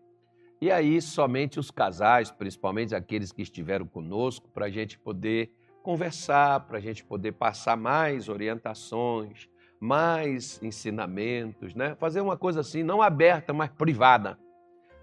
e 0.62 0.70
aí, 0.72 1.02
somente 1.02 1.60
os 1.60 1.72
casais, 1.72 2.32
principalmente 2.32 2.94
aqueles 2.94 3.32
que 3.32 3.42
estiveram 3.42 3.86
conosco, 3.86 4.50
para 4.50 4.66
a 4.66 4.70
gente 4.70 5.00
poder 5.00 5.52
conversar, 5.82 6.60
para 6.62 6.78
a 6.78 6.82
gente 6.82 7.04
poder 7.04 7.32
passar 7.32 7.78
mais 7.78 8.28
orientações, 8.28 9.50
mais 9.80 10.62
ensinamentos, 10.62 11.74
né? 11.74 11.96
Fazer 11.96 12.20
uma 12.20 12.36
coisa 12.36 12.60
assim, 12.60 12.84
não 12.84 13.02
aberta, 13.02 13.54
mas 13.54 13.70
privada. 13.70 14.38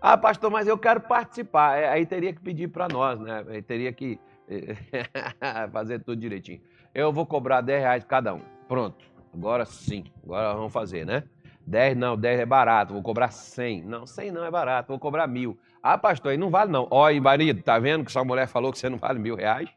Ah, 0.01 0.19
pastor, 0.19 0.51
mas 0.51 0.69
eu 0.69 0.77
quero 0.77 1.01
participar. 1.01 1.79
É, 1.79 1.89
aí 1.89 2.05
teria 2.05 2.33
que 2.33 2.41
pedir 2.41 2.69
para 2.69 2.87
nós, 2.87 3.19
né? 3.19 3.45
Aí 3.49 3.63
teria 3.63 3.93
que 3.93 4.21
fazer 5.73 6.01
tudo 6.01 6.21
direitinho. 6.21 6.61
Eu 6.95 7.13
vou 7.13 7.25
cobrar 7.25 7.63
10 7.63 7.81
reais 7.81 8.05
cada 8.05 8.35
um. 8.35 8.43
Pronto. 8.69 9.05
Agora 9.33 9.65
sim. 9.65 10.05
Agora 10.23 10.55
vamos 10.55 10.73
fazer, 10.73 11.07
né? 11.07 11.25
10 11.67 11.97
não, 11.97 12.17
10 12.17 12.41
é 12.41 12.47
barato. 12.47 12.93
Vou 12.93 13.03
cobrar 13.03 13.31
100. 13.31 13.83
Não, 13.83 14.07
100 14.07 14.31
não 14.31 14.45
é 14.45 14.51
barato. 14.51 14.89
Vou 14.89 14.99
cobrar 14.99 15.27
mil. 15.27 15.59
Ah, 15.83 15.99
pastor, 15.99 16.31
aí 16.31 16.37
não 16.37 16.51
vale 16.51 16.71
não. 16.71 16.87
Olha, 16.91 17.21
marido, 17.21 17.63
tá 17.63 17.79
vendo 17.79 18.05
que 18.05 18.13
sua 18.13 18.25
mulher 18.25 18.47
falou 18.47 18.73
que 18.73 18.79
você 18.79 18.89
não 18.89 18.99
vale 18.99 19.19
mil 19.19 19.35
reais? 19.35 19.69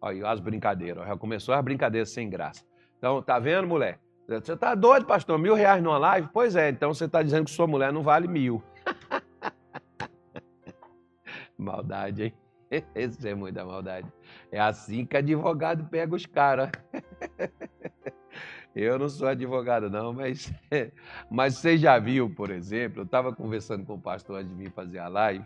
Olha, 0.00 0.28
as 0.28 0.40
brincadeiras. 0.40 1.06
Já 1.06 1.16
começou 1.16 1.54
as 1.54 1.62
brincadeiras 1.62 2.10
sem 2.10 2.30
graça. 2.30 2.64
Então, 2.98 3.22
tá 3.22 3.38
vendo, 3.38 3.66
mulher? 3.66 3.98
Você 4.28 4.56
tá 4.56 4.74
doido, 4.74 5.06
pastor? 5.06 5.38
Mil 5.38 5.54
reais 5.54 5.82
numa 5.82 5.98
live? 5.98 6.28
Pois 6.32 6.56
é, 6.56 6.70
então 6.70 6.92
você 6.92 7.04
está 7.04 7.22
dizendo 7.22 7.44
que 7.44 7.50
sua 7.50 7.66
mulher 7.66 7.92
não 7.92 8.02
vale 8.02 8.26
mil. 8.26 8.62
maldade, 11.58 12.24
hein? 12.24 12.34
Esse 12.94 13.28
é 13.28 13.34
muita 13.34 13.64
maldade. 13.64 14.10
É 14.50 14.58
assim 14.58 15.04
que 15.04 15.16
advogado 15.16 15.84
pega 15.84 16.14
os 16.14 16.26
caras. 16.26 16.70
Eu 18.78 18.98
não 18.98 19.08
sou 19.08 19.26
advogado, 19.26 19.88
não, 19.88 20.12
mas, 20.12 20.52
mas 21.30 21.54
você 21.54 21.78
já 21.78 21.98
viu, 21.98 22.28
por 22.28 22.50
exemplo, 22.50 23.00
eu 23.00 23.04
estava 23.06 23.32
conversando 23.34 23.86
com 23.86 23.94
o 23.94 23.98
pastor 23.98 24.36
antes 24.36 24.54
de 24.54 24.64
vir 24.64 24.70
fazer 24.70 24.98
a 24.98 25.08
live, 25.08 25.42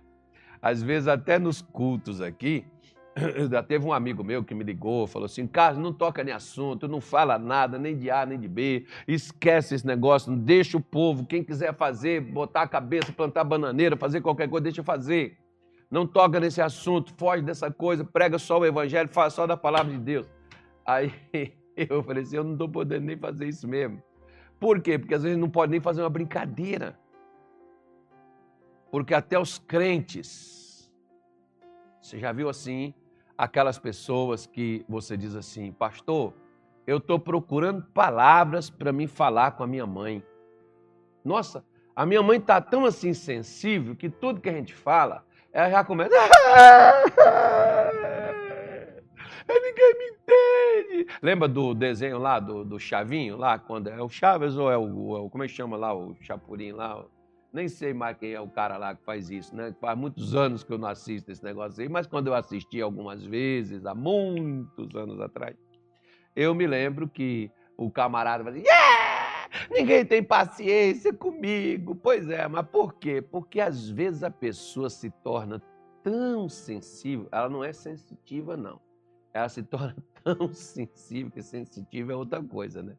às 0.60 0.82
vezes 0.82 1.06
até 1.06 1.38
nos 1.38 1.62
cultos 1.62 2.20
aqui, 2.20 2.66
já 3.48 3.62
teve 3.62 3.86
um 3.86 3.92
amigo 3.92 4.24
meu 4.24 4.42
que 4.42 4.52
me 4.52 4.64
ligou, 4.64 5.06
falou 5.06 5.26
assim: 5.26 5.46
Carlos, 5.46 5.80
não 5.80 5.92
toca 5.92 6.24
nem 6.24 6.34
assunto, 6.34 6.88
não 6.88 7.00
fala 7.00 7.38
nada, 7.38 7.78
nem 7.78 7.96
de 7.96 8.10
A, 8.10 8.26
nem 8.26 8.36
de 8.36 8.48
B, 8.48 8.84
esquece 9.06 9.76
esse 9.76 9.86
negócio, 9.86 10.34
deixa 10.36 10.76
o 10.76 10.80
povo, 10.80 11.24
quem 11.24 11.44
quiser 11.44 11.72
fazer, 11.76 12.20
botar 12.20 12.62
a 12.62 12.68
cabeça, 12.68 13.12
plantar 13.12 13.44
bananeira, 13.44 13.96
fazer 13.96 14.20
qualquer 14.22 14.48
coisa, 14.48 14.64
deixa 14.64 14.82
fazer. 14.82 15.38
Não 15.88 16.04
toca 16.04 16.40
nesse 16.40 16.60
assunto, 16.60 17.14
foge 17.16 17.44
dessa 17.44 17.70
coisa, 17.70 18.04
prega 18.04 18.40
só 18.40 18.58
o 18.58 18.66
evangelho, 18.66 19.08
fala 19.08 19.30
só 19.30 19.46
da 19.46 19.56
palavra 19.56 19.92
de 19.92 20.00
Deus. 20.00 20.26
Aí 20.84 21.12
eu 21.88 22.02
falei 22.02 22.22
assim: 22.22 22.36
eu 22.36 22.44
não 22.44 22.52
estou 22.52 22.68
podendo 22.68 23.06
nem 23.06 23.16
fazer 23.16 23.46
isso 23.46 23.66
mesmo. 23.66 24.02
Por 24.58 24.80
quê? 24.80 24.98
Porque 24.98 25.14
às 25.14 25.22
vezes 25.22 25.38
não 25.38 25.48
pode 25.48 25.70
nem 25.70 25.80
fazer 25.80 26.02
uma 26.02 26.10
brincadeira. 26.10 26.98
Porque 28.90 29.14
até 29.14 29.38
os 29.38 29.58
crentes, 29.58 30.90
você 32.00 32.18
já 32.18 32.32
viu 32.32 32.48
assim, 32.48 32.92
aquelas 33.38 33.78
pessoas 33.78 34.46
que 34.46 34.84
você 34.88 35.16
diz 35.16 35.34
assim, 35.34 35.72
pastor, 35.72 36.34
eu 36.86 36.98
estou 36.98 37.18
procurando 37.18 37.84
palavras 37.94 38.68
para 38.68 38.92
me 38.92 39.06
falar 39.06 39.52
com 39.52 39.62
a 39.62 39.66
minha 39.66 39.86
mãe. 39.86 40.22
Nossa, 41.24 41.64
a 41.94 42.04
minha 42.04 42.22
mãe 42.22 42.38
está 42.38 42.60
tão 42.60 42.84
assim 42.84 43.14
sensível 43.14 43.94
que 43.94 44.10
tudo 44.10 44.40
que 44.40 44.48
a 44.48 44.52
gente 44.52 44.74
fala, 44.74 45.24
ela 45.52 45.70
já 45.70 45.84
começa. 45.84 46.14
Ninguém 49.54 49.94
me 49.98 50.04
entende. 50.10 51.12
Lembra 51.22 51.48
do 51.48 51.74
desenho 51.74 52.18
lá, 52.18 52.38
do, 52.38 52.64
do 52.64 52.78
Chavinho, 52.78 53.36
lá, 53.36 53.58
quando 53.58 53.88
é 53.88 54.02
o 54.02 54.08
Chaves 54.08 54.56
ou 54.56 54.70
é 54.70 54.76
o, 54.76 55.26
é 55.26 55.30
como 55.30 55.44
é 55.44 55.46
que 55.46 55.52
chama 55.54 55.76
lá, 55.76 55.94
o 55.94 56.14
Chapurim 56.20 56.72
lá? 56.72 57.04
Nem 57.52 57.68
sei 57.68 57.92
mais 57.92 58.16
quem 58.16 58.32
é 58.32 58.40
o 58.40 58.48
cara 58.48 58.76
lá 58.76 58.94
que 58.94 59.04
faz 59.04 59.28
isso, 59.28 59.56
né? 59.56 59.74
Faz 59.80 59.98
muitos 59.98 60.36
anos 60.36 60.62
que 60.62 60.72
eu 60.72 60.78
não 60.78 60.88
assisto 60.88 61.32
esse 61.32 61.42
negócio 61.42 61.82
aí, 61.82 61.88
mas 61.88 62.06
quando 62.06 62.28
eu 62.28 62.34
assisti 62.34 62.80
algumas 62.80 63.24
vezes, 63.24 63.84
há 63.84 63.94
muitos 63.94 64.94
anos 64.94 65.20
atrás, 65.20 65.56
eu 66.36 66.54
me 66.54 66.66
lembro 66.66 67.08
que 67.08 67.50
o 67.76 67.90
camarada 67.90 68.44
fazia, 68.44 68.62
yeah! 68.62 69.48
ninguém 69.70 70.04
tem 70.04 70.22
paciência 70.22 71.12
comigo. 71.12 71.94
Pois 71.94 72.28
é, 72.28 72.46
mas 72.46 72.66
por 72.68 72.94
quê? 72.94 73.20
Porque 73.20 73.60
às 73.60 73.88
vezes 73.88 74.22
a 74.22 74.30
pessoa 74.30 74.88
se 74.88 75.10
torna 75.10 75.60
tão 76.02 76.48
sensível, 76.48 77.28
ela 77.32 77.48
não 77.48 77.64
é 77.64 77.72
sensitiva, 77.72 78.56
não. 78.56 78.80
Ela 79.32 79.48
se 79.48 79.62
torna 79.62 79.96
tão 80.22 80.52
sensível, 80.52 81.30
que 81.30 81.42
sensitiva 81.42 82.12
é 82.12 82.16
outra 82.16 82.42
coisa, 82.42 82.82
né? 82.82 82.98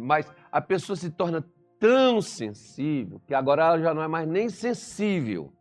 Mas 0.00 0.32
a 0.50 0.62
pessoa 0.62 0.96
se 0.96 1.10
torna 1.10 1.44
tão 1.78 2.22
sensível 2.22 3.20
que 3.26 3.34
agora 3.34 3.64
ela 3.64 3.78
já 3.78 3.92
não 3.92 4.02
é 4.02 4.08
mais 4.08 4.26
nem 4.26 4.48
sensível, 4.48 5.52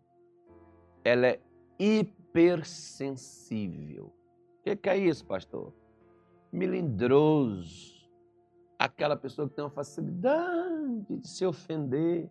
ela 1.03 1.27
é 1.27 1.41
hipersensível. 1.77 4.05
O 4.05 4.13
que, 4.63 4.77
que 4.77 4.89
é 4.89 4.97
isso, 4.97 5.25
pastor? 5.25 5.73
Melindroso. 6.51 7.91
Aquela 8.79 9.17
pessoa 9.17 9.49
que 9.49 9.55
tem 9.55 9.65
uma 9.65 9.71
facilidade 9.71 11.17
de 11.17 11.27
se 11.27 11.45
ofender. 11.45 12.29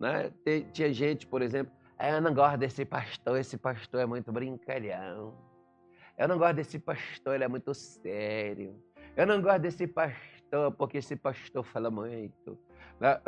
Né? 0.00 0.32
Tinha 0.72 0.90
gente, 0.92 1.26
por 1.26 1.42
exemplo, 1.42 1.72
ah, 1.98 2.10
eu 2.10 2.22
não 2.22 2.32
gosto 2.32 2.58
desse 2.58 2.84
pastor, 2.84 3.38
esse 3.38 3.56
pastor 3.56 4.00
é 4.00 4.06
muito 4.06 4.32
brincalhão. 4.32 5.34
Eu 6.16 6.28
não 6.28 6.38
gosto 6.38 6.54
desse 6.54 6.78
pastor, 6.78 7.34
ele 7.34 7.44
é 7.44 7.48
muito 7.48 7.74
sério. 7.74 8.74
Eu 9.16 9.26
não 9.26 9.40
gosto 9.40 9.60
desse 9.60 9.86
pastor, 9.86 10.72
porque 10.72 10.98
esse 10.98 11.16
pastor 11.16 11.62
fala 11.64 11.90
muito. 11.90 12.58
Né, 12.98 13.20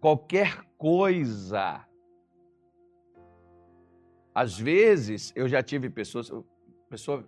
qualquer 0.00 0.62
coisa. 0.76 1.86
Às 4.34 4.58
vezes, 4.58 5.32
eu 5.34 5.48
já 5.48 5.62
tive 5.62 5.88
pessoas, 5.88 6.30
pessoa, 6.90 7.26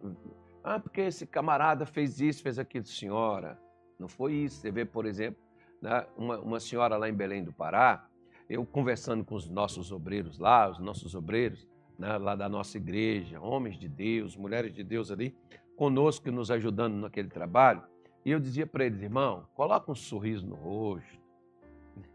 ah, 0.63 0.79
porque 0.79 1.01
esse 1.01 1.27
camarada 1.27 1.87
fez 1.87 2.21
isso, 2.21 2.43
fez 2.43 2.59
aquilo. 2.59 2.85
Senhora, 2.85 3.59
não 3.99 4.09
foi 4.09 4.35
isso. 4.35 4.61
Você 4.61 4.71
vê, 4.71 4.85
por 4.85 5.07
exemplo, 5.07 5.41
né, 5.81 6.07
uma, 6.19 6.39
uma 6.39 6.61
senhora 6.61 6.99
lá 6.99 7.09
em 7.09 7.15
Belém 7.15 7.43
do 7.43 7.53
Pará, 7.53 8.07
eu 8.49 8.65
conversando 8.67 9.25
com 9.25 9.35
os 9.35 9.49
nossos 9.49 9.91
obreiros 9.91 10.39
lá, 10.39 10.69
os 10.69 10.79
nossos 10.79 11.15
obreiros, 11.15 11.67
né, 11.99 12.17
lá 12.17 12.37
da 12.37 12.49
nossa 12.49 12.77
igreja, 12.77 13.41
homens 13.41 13.79
de 13.79 13.89
Deus, 13.89 14.37
mulheres 14.37 14.73
de 14.73 14.85
Deus 14.85 15.11
ali, 15.11 15.35
conosco, 15.77 16.31
nos 16.31 16.51
ajudando 16.51 16.95
naquele 16.95 17.29
trabalho, 17.29 17.83
e 18.25 18.31
eu 18.31 18.41
dizia 18.41 18.67
para 18.67 18.85
eles, 18.85 19.03
irmão, 19.03 19.47
coloca 19.55 19.91
um 19.91 19.95
sorriso 19.95 20.47
no 20.47 20.55
rosto, 20.55 21.19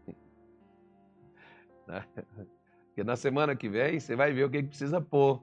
Né? 1.86 2.02
Porque 2.86 3.04
na 3.04 3.16
semana 3.16 3.54
que 3.56 3.68
vem 3.68 3.98
você 3.98 4.16
vai 4.16 4.32
ver 4.32 4.44
o 4.44 4.50
que 4.50 4.62
precisa 4.62 5.00
pôr. 5.00 5.42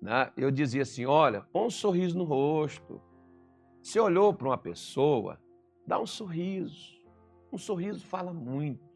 Né? 0.00 0.32
Eu 0.36 0.50
dizia 0.50 0.82
assim: 0.82 1.06
olha, 1.06 1.42
põe 1.52 1.66
um 1.66 1.70
sorriso 1.70 2.18
no 2.18 2.24
rosto. 2.24 3.00
Se 3.82 3.98
olhou 3.98 4.34
para 4.34 4.48
uma 4.48 4.58
pessoa, 4.58 5.40
dá 5.86 5.98
um 5.98 6.06
sorriso. 6.06 7.00
Um 7.52 7.58
sorriso 7.58 8.04
fala 8.04 8.32
muito. 8.32 8.88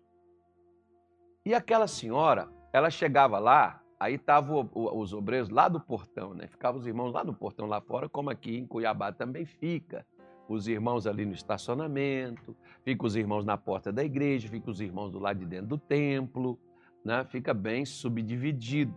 E 1.45 1.55
aquela 1.55 1.87
senhora, 1.87 2.49
ela 2.73 2.91
chegava 2.91 3.39
lá, 3.39 3.83
aí 4.05 4.17
estavam 4.17 4.69
os 4.75 5.15
obreiros 5.15 5.49
lá 5.49 5.67
do 5.67 5.81
portão, 5.81 6.35
né? 6.35 6.47
Ficavam 6.47 6.79
os 6.79 6.87
irmãos 6.87 7.11
lá 7.11 7.23
do 7.23 7.33
portão 7.33 7.67
lá 7.67 7.81
fora, 7.81 8.07
como 8.07 8.29
aqui 8.29 8.59
em 8.59 8.67
Cuiabá 8.67 9.11
também 9.13 9.47
fica 9.47 10.07
os 10.47 10.69
irmãos 10.69 11.07
ali 11.07 11.25
no 11.25 11.33
estacionamento, 11.33 12.55
fica 12.85 13.07
os 13.07 13.17
irmãos 13.17 13.47
na 13.47 13.57
porta 13.57 13.91
da 13.91 14.05
igreja, 14.05 14.47
fica 14.47 14.71
os 14.71 14.79
irmãos 14.79 15.11
do 15.11 15.19
lado 15.19 15.39
de 15.39 15.47
dentro 15.47 15.69
do 15.69 15.79
templo, 15.79 16.59
né? 17.03 17.25
fica 17.31 17.55
bem 17.55 17.87
subdividido. 17.87 18.95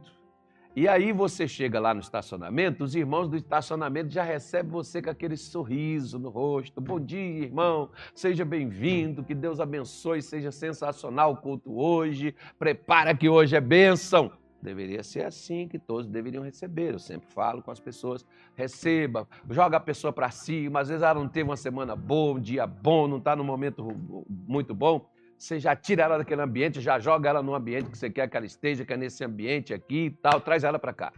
E 0.76 0.90
aí 0.90 1.14
você 1.14 1.48
chega 1.48 1.80
lá 1.80 1.94
no 1.94 2.02
estacionamento, 2.02 2.84
os 2.84 2.94
irmãos 2.94 3.30
do 3.30 3.38
estacionamento 3.38 4.10
já 4.10 4.24
recebem 4.24 4.70
você 4.70 5.02
com 5.02 5.10
aquele 5.10 5.38
sorriso 5.38 6.20
no 6.20 6.30
rosto. 6.30 6.82
Bom 6.82 7.00
dia, 7.00 7.46
irmão, 7.46 7.90
seja 8.14 8.44
bem-vindo, 8.44 9.24
que 9.24 9.34
Deus 9.34 9.62
abençoe, 9.62 10.22
seja 10.22 10.52
sensacional 10.52 11.32
o 11.32 11.38
culto 11.38 11.80
hoje, 11.80 12.36
prepara 12.60 13.16
que 13.16 13.30
hoje 13.30 13.56
é 13.56 13.62
bênção. 13.62 14.32
Deveria 14.68 15.02
ser 15.02 15.26
assim 15.26 15.66
que 15.66 15.80
todos 15.80 16.06
deveriam 16.08 16.44
receber. 16.44 16.92
Eu 16.92 17.00
sempre 17.00 17.26
falo 17.30 17.64
com 17.64 17.72
as 17.72 17.80
pessoas: 17.80 18.26
receba, 18.54 19.26
joga 19.50 19.78
a 19.78 19.80
pessoa 19.80 20.12
para 20.12 20.30
cima. 20.30 20.82
Às 20.82 20.90
vezes 20.90 21.04
ela 21.04 21.18
não 21.18 21.30
teve 21.30 21.50
uma 21.50 21.56
semana 21.56 21.96
boa, 21.96 22.38
um 22.38 22.42
dia 22.42 22.68
bom, 22.68 23.08
não 23.08 23.18
está 23.18 23.34
num 23.34 23.46
momento 23.46 23.96
muito 24.30 24.76
bom. 24.76 25.10
Você 25.38 25.58
já 25.58 25.74
tira 25.74 26.04
ela 26.04 26.18
daquele 26.18 26.42
ambiente, 26.42 26.82
já 26.82 27.00
joga 27.00 27.30
ela 27.30 27.42
no 27.42 27.56
ambiente 27.56 27.90
que 27.90 27.98
você 27.98 28.10
quer 28.10 28.28
que 28.28 28.36
ela 28.36 28.46
esteja, 28.46 28.84
que 28.84 28.92
é 28.92 28.98
nesse 28.98 29.24
ambiente 29.24 29.74
aqui 29.74 30.08
e 30.08 30.10
tal, 30.10 30.42
traz 30.42 30.66
ela 30.66 30.78
para 30.78 30.92
cá. 30.92 31.14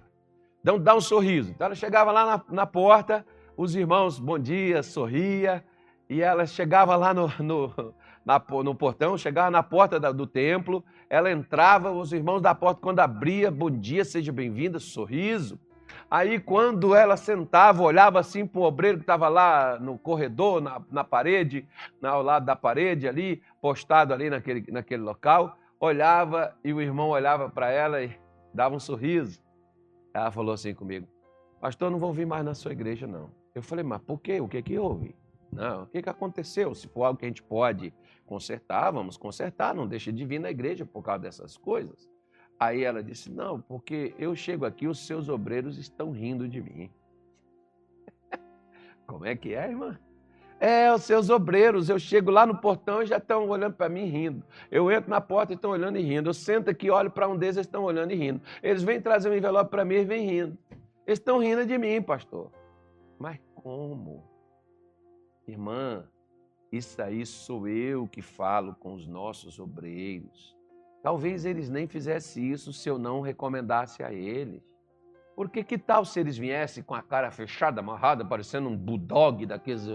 Então 0.61 0.77
dá 0.77 0.95
um 0.95 1.01
sorriso. 1.01 1.49
Então 1.49 1.65
ela 1.65 1.75
chegava 1.75 2.11
lá 2.11 2.25
na, 2.25 2.53
na 2.53 2.65
porta, 2.67 3.25
os 3.57 3.75
irmãos, 3.75 4.19
bom 4.19 4.37
dia, 4.37 4.83
sorria, 4.83 5.65
e 6.07 6.21
ela 6.21 6.45
chegava 6.45 6.95
lá 6.95 7.15
no, 7.15 7.31
no, 7.39 7.95
na, 8.23 8.43
no 8.63 8.75
portão, 8.75 9.17
chegava 9.17 9.49
na 9.49 9.63
porta 9.63 9.99
da, 9.99 10.11
do 10.11 10.27
templo, 10.27 10.83
ela 11.09 11.31
entrava, 11.31 11.91
os 11.91 12.13
irmãos 12.13 12.39
da 12.39 12.53
porta, 12.53 12.81
quando 12.81 12.99
abria, 12.99 13.49
bom 13.49 13.71
dia, 13.71 14.05
seja 14.05 14.31
bem-vinda, 14.31 14.79
sorriso. 14.79 15.59
Aí, 16.09 16.39
quando 16.39 16.95
ela 16.95 17.17
sentava, 17.17 17.81
olhava 17.81 18.19
assim 18.19 18.45
para 18.45 18.61
o 18.61 18.63
obreiro 18.63 18.97
que 18.97 19.03
estava 19.03 19.27
lá 19.27 19.79
no 19.79 19.97
corredor, 19.97 20.61
na, 20.61 20.81
na 20.91 21.03
parede, 21.03 21.67
ao 22.01 22.21
lado 22.21 22.45
da 22.45 22.55
parede 22.55 23.07
ali, 23.07 23.41
postado 23.61 24.13
ali 24.13 24.29
naquele, 24.29 24.71
naquele 24.71 25.01
local, 25.01 25.57
olhava 25.79 26.55
e 26.63 26.73
o 26.73 26.81
irmão 26.81 27.09
olhava 27.09 27.49
para 27.49 27.71
ela 27.71 28.03
e 28.03 28.11
dava 28.53 28.75
um 28.75 28.79
sorriso. 28.79 29.41
Ela 30.13 30.31
falou 30.31 30.53
assim 30.53 30.73
comigo: 30.73 31.07
Pastor, 31.59 31.89
não 31.91 31.99
vou 31.99 32.13
vir 32.13 32.25
mais 32.25 32.43
na 32.43 32.53
sua 32.53 32.71
igreja, 32.71 33.07
não. 33.07 33.29
Eu 33.53 33.61
falei, 33.61 33.83
mas 33.83 34.01
por 34.01 34.19
quê? 34.19 34.39
O 34.39 34.47
que 34.47 34.61
que 34.61 34.77
houve? 34.77 35.15
Não, 35.51 35.83
o 35.83 35.87
que 35.87 36.01
que 36.01 36.09
aconteceu? 36.09 36.73
Se 36.75 36.87
for 36.87 37.03
algo 37.03 37.19
que 37.19 37.25
a 37.25 37.27
gente 37.27 37.43
pode 37.43 37.93
consertar, 38.25 38.91
vamos 38.91 39.17
consertar, 39.17 39.73
não 39.73 39.87
deixa 39.87 40.11
de 40.11 40.23
vir 40.25 40.39
na 40.39 40.51
igreja 40.51 40.85
por 40.85 41.03
causa 41.03 41.23
dessas 41.23 41.57
coisas. 41.57 42.09
Aí 42.59 42.83
ela 42.83 43.01
disse, 43.01 43.31
não, 43.31 43.59
porque 43.59 44.13
eu 44.19 44.35
chego 44.35 44.65
aqui, 44.65 44.87
os 44.87 45.05
seus 45.07 45.29
obreiros 45.29 45.77
estão 45.77 46.11
rindo 46.11 46.47
de 46.47 46.61
mim. 46.61 46.91
Como 49.07 49.25
é 49.25 49.35
que 49.35 49.53
é, 49.53 49.69
irmã? 49.69 49.97
É, 50.59 50.93
os 50.93 51.03
seus 51.03 51.29
obreiros, 51.29 51.87
eu 51.87 51.97
chego 51.97 52.29
lá 52.29 52.45
no 52.45 52.57
portão 52.57 53.01
e 53.01 53.05
já 53.05 53.15
estão 53.15 53.47
olhando 53.47 53.73
para 53.75 53.87
mim 53.87 54.05
rindo. 54.05 54.45
Eu 54.69 54.91
entro 54.91 55.09
na 55.09 55.21
porta 55.21 55.53
e 55.53 55.55
estão 55.55 55.71
olhando 55.71 55.97
e 55.97 56.01
rindo. 56.01 56.29
Eu 56.29 56.33
sento 56.33 56.69
aqui, 56.69 56.91
olho 56.91 57.09
para 57.09 57.29
um 57.29 57.37
deles, 57.37 57.55
eles 57.55 57.65
estão 57.65 57.83
olhando 57.83 58.11
e 58.11 58.15
rindo. 58.15 58.41
Eles 58.61 58.83
vêm 58.83 58.99
trazer 58.99 59.29
um 59.29 59.33
envelope 59.33 59.71
para 59.71 59.85
mim 59.85 59.95
e 59.95 60.03
vêm 60.03 60.25
rindo. 60.25 60.57
Eles 61.07 61.17
estão 61.17 61.39
rindo 61.39 61.65
de 61.65 61.77
mim, 61.77 62.01
pastor. 62.01 62.51
Mas 63.17 63.39
como? 63.55 64.28
Irmã, 65.49 66.03
isso 66.71 67.01
aí 67.01 67.25
sou 67.25 67.67
eu 67.67 68.07
que 68.07 68.21
falo 68.21 68.75
com 68.75 68.93
os 68.93 69.07
nossos 69.07 69.59
obreiros. 69.59 70.55
Talvez 71.01 71.45
eles 71.45 71.69
nem 71.69 71.87
fizessem 71.87 72.51
isso 72.51 72.71
se 72.73 72.89
eu 72.89 72.99
não 72.99 73.21
recomendasse 73.21 74.03
a 74.03 74.13
eles. 74.13 74.61
Porque 75.35 75.63
que 75.63 75.77
tal 75.77 76.03
se 76.03 76.19
eles 76.19 76.37
viessem 76.37 76.83
com 76.83 76.93
a 76.93 77.01
cara 77.01 77.31
fechada, 77.31 77.79
amarrada, 77.79 78.25
parecendo 78.25 78.67
um 78.67 78.75
bulldog 78.75 79.45
daqueles 79.45 79.87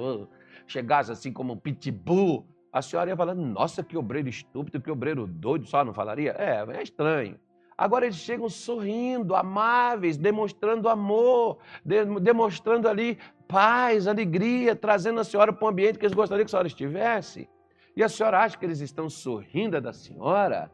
chegasse 0.67 1.13
assim 1.13 1.33
como 1.33 1.53
um 1.53 1.57
pitbull, 1.59 2.47
a 2.73 2.83
senhora 2.83 3.11
ia 3.11 3.17
falando, 3.17 3.45
nossa, 3.45 3.85
que 3.85 3.97
obreiro 3.97 4.29
estúpido, 4.29 4.81
que 4.81 4.91
obreiro 4.91 5.27
doido, 5.27 5.67
só 5.67 5.85
não 5.85 5.95
falaria? 5.95 6.33
É, 6.33 6.65
é 6.77 6.83
estranho. 6.83 7.39
Agora 7.77 8.07
eles 8.07 8.17
chegam 8.17 8.49
sorrindo, 8.49 9.35
amáveis, 9.35 10.17
demonstrando 10.17 10.89
amor, 10.89 11.59
de, 11.85 12.05
demonstrando 12.21 12.89
ali 12.89 13.19
paz, 13.49 14.07
alegria, 14.07 14.75
trazendo 14.75 15.21
a 15.21 15.25
senhora 15.25 15.53
para 15.53 15.65
um 15.65 15.69
ambiente 15.69 15.99
que 15.99 16.05
eles 16.05 16.15
gostariam 16.15 16.45
que 16.45 16.49
a 16.49 16.51
senhora 16.51 16.69
estivesse. 16.69 17.49
E 17.97 18.03
a 18.03 18.09
senhora 18.09 18.41
acha 18.41 18.59
que 18.59 18.65
eles 18.65 18.81
estão 18.81 19.09
sorrindo 19.09 19.81
da 19.81 19.93
senhora? 19.93 20.71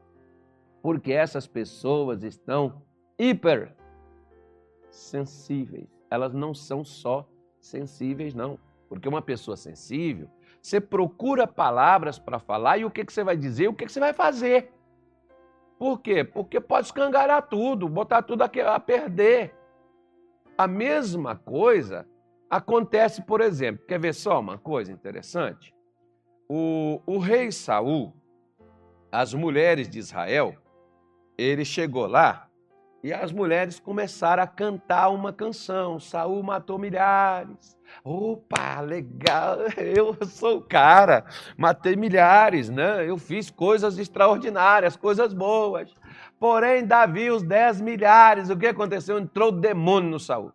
Porque 0.83 1.13
essas 1.13 1.47
pessoas 1.47 2.23
estão 2.23 2.83
hiper 3.19 3.75
sensíveis. 4.89 5.89
Elas 6.11 6.33
não 6.33 6.55
são 6.55 6.83
só 6.83 7.29
sensíveis, 7.61 8.35
não. 8.35 8.59
Porque 8.89 9.09
uma 9.09 9.23
pessoa 9.23 9.57
sensível, 9.57 10.29
você 10.61 10.81
procura 10.81 11.47
palavras 11.47 12.19
para 12.19 12.39
falar 12.39 12.79
e 12.79 12.85
o 12.85 12.91
que, 12.91 13.05
que 13.05 13.13
você 13.13 13.23
vai 13.23 13.37
dizer, 13.37 13.69
o 13.69 13.75
que, 13.75 13.87
que 13.87 13.93
você 13.93 14.01
vai 14.01 14.13
fazer. 14.13 14.73
Por 15.79 16.01
quê? 16.01 16.25
Porque 16.25 16.61
pode 16.61 16.87
escangalhar 16.87 17.49
tudo, 17.49 17.89
botar 17.89 18.23
tudo 18.23 18.43
a 18.43 18.81
perder. 18.81 19.55
A 20.59 20.67
mesma 20.67 21.37
coisa 21.37 22.07
acontece, 22.51 23.23
por 23.23 23.41
exemplo, 23.41 23.87
quer 23.87 24.01
ver 24.01 24.13
só 24.13 24.41
uma 24.41 24.59
coisa 24.59 24.91
interessante? 24.91 25.73
O, 26.49 27.01
o 27.07 27.19
rei 27.19 27.53
Saul, 27.53 28.13
as 29.13 29.33
mulheres 29.33 29.89
de 29.89 29.99
Israel, 29.99 30.57
ele 31.39 31.65
chegou 31.65 32.07
lá 32.07 32.49
e 33.03 33.13
as 33.13 33.33
mulheres 33.33 33.79
começaram 33.79 34.43
a 34.43 34.47
cantar 34.47 35.09
uma 35.11 35.33
canção. 35.33 36.01
Saul 36.01 36.43
matou 36.43 36.79
milhares, 36.79 37.79
Opa, 38.03 38.81
legal, 38.81 39.59
eu 39.77 40.17
sou 40.27 40.59
o 40.59 40.63
cara, 40.63 41.25
matei 41.57 41.97
milhares, 41.97 42.71
né? 42.71 43.09
Eu 43.09 43.19
fiz 43.19 43.51
coisas 43.51 43.99
extraordinárias, 43.99 44.97
coisas 44.97 45.35
boas. 45.35 45.95
Porém, 46.39 46.87
Davi, 46.87 47.31
os 47.31 47.43
dez 47.43 47.81
milhares, 47.81 48.49
o 48.49 48.57
que 48.57 48.67
aconteceu? 48.67 49.19
Entrou 49.19 49.49
o 49.49 49.53
demônio 49.53 50.11
no 50.11 50.21
Saul. 50.21 50.53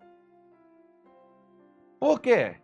Por 2.00 2.20
quê? 2.20 2.56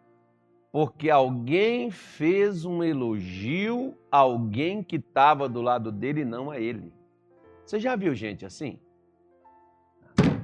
Porque 0.71 1.09
alguém 1.09 1.91
fez 1.91 2.63
um 2.63 2.83
elogio 2.83 3.97
a 4.11 4.17
alguém 4.17 4.81
que 4.81 4.95
estava 4.95 5.49
do 5.49 5.61
lado 5.61 5.91
dele 5.91 6.21
e 6.21 6.25
não 6.25 6.49
a 6.49 6.59
ele. 6.59 6.93
Você 7.65 7.79
já 7.79 7.95
viu 7.95 8.15
gente 8.15 8.45
assim? 8.45 8.79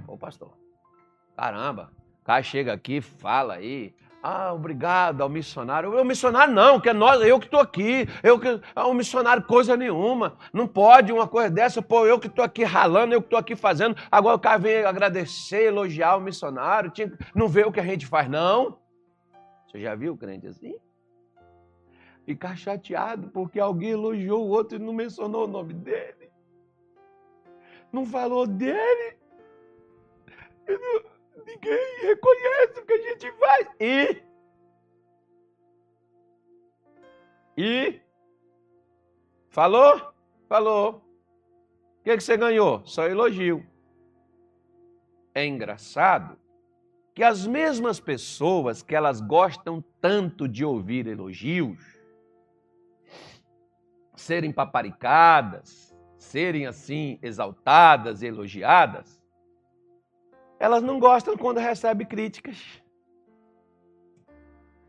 Ô 0.08 0.17
pastor, 0.17 0.58
caramba, 1.36 1.91
o 2.21 2.26
cara 2.26 2.43
chega 2.43 2.73
aqui, 2.73 3.02
fala 3.02 3.56
aí, 3.56 3.93
ah, 4.21 4.53
obrigado 4.53 5.21
ao 5.21 5.30
missionário. 5.30 5.99
O 5.99 6.03
missionário 6.03 6.53
não, 6.53 6.80
que 6.80 6.89
é 6.89 6.93
nós, 6.93 7.21
eu 7.21 7.39
que 7.39 7.45
estou 7.45 7.60
aqui. 7.60 8.08
Eu 8.23 8.39
que, 8.39 8.60
ah, 8.75 8.88
o 8.88 8.93
missionário 8.93 9.43
coisa 9.43 9.77
nenhuma. 9.77 10.38
Não 10.51 10.67
pode 10.67 11.13
uma 11.13 11.27
coisa 11.27 11.49
dessa, 11.49 11.82
pô, 11.82 12.06
eu 12.06 12.19
que 12.19 12.27
estou 12.27 12.43
aqui 12.43 12.63
ralando, 12.63 13.13
eu 13.13 13.21
que 13.21 13.27
estou 13.27 13.39
aqui 13.39 13.56
fazendo. 13.56 13.95
Agora 14.12 14.36
o 14.36 14.39
cara 14.39 14.58
vem 14.58 14.84
agradecer, 14.84 15.63
elogiar 15.63 16.17
o 16.17 16.21
missionário. 16.21 16.89
Tinha, 16.91 17.12
não 17.34 17.47
vê 17.47 17.63
o 17.63 17.71
que 17.71 17.80
a 17.80 17.86
gente 17.86 18.06
faz, 18.06 18.27
não. 18.27 18.80
Você 19.67 19.80
já 19.80 19.93
viu 19.95 20.13
o 20.13 20.17
crente 20.17 20.47
assim? 20.47 20.75
Ficar 22.25 22.58
chateado 22.58 23.30
porque 23.30 23.60
alguém 23.60 23.91
elogiou 23.91 24.45
o 24.45 24.49
outro 24.49 24.77
e 24.77 24.82
não 24.82 24.93
mencionou 24.93 25.45
o 25.45 25.47
nome 25.47 25.73
dele. 25.73 26.30
Não 27.91 28.06
falou 28.06 28.45
dele. 28.45 29.17
Não 30.67 31.16
ninguém 31.45 32.00
reconhece 32.02 32.80
o 32.80 32.86
que 32.86 32.93
a 32.93 33.02
gente 33.02 33.32
faz. 33.34 33.67
E. 33.80 34.23
E. 37.58 38.02
Falou? 39.50 40.13
Falou. 40.47 41.02
O 42.00 42.04
que, 42.04 42.15
que 42.15 42.23
você 42.23 42.38
ganhou? 42.38 42.86
Só 42.86 43.08
elogio. 43.08 43.65
É 45.34 45.45
engraçado 45.45 46.38
que 47.13 47.23
as 47.23 47.47
mesmas 47.47 48.00
pessoas 48.00 48.84
que 48.84 48.95
elas 48.95 49.19
gostam 49.19 49.84
tanto 50.00 50.47
de 50.47 50.63
ouvir 50.63 51.08
elogios, 51.08 51.80
serem 54.15 54.52
paparicadas, 54.52 55.95
serem 56.15 56.67
assim 56.67 57.17
exaltadas 57.21 58.21
e 58.21 58.28
elogiadas, 58.28 59.16
elas 60.60 60.82
não 60.82 61.00
gostam 61.00 61.38
quando 61.38 61.60
recebem 61.60 62.08
críticas. 62.08 62.82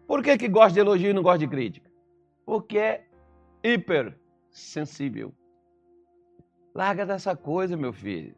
Por 0.07 0.23
que, 0.23 0.39
que 0.39 0.49
gosta 0.49 0.73
de 0.73 0.81
elogio 0.81 1.11
e 1.11 1.13
não 1.13 1.23
gosta 1.23 1.41
de 1.41 1.49
crítica? 1.49 1.91
Porque 2.47 2.79
é 2.79 3.07
hipersensível. 3.63 5.35
Larga 6.75 7.05
dessa 7.05 7.37
coisa, 7.37 7.77
meu 7.77 7.93
filho. 7.93 8.35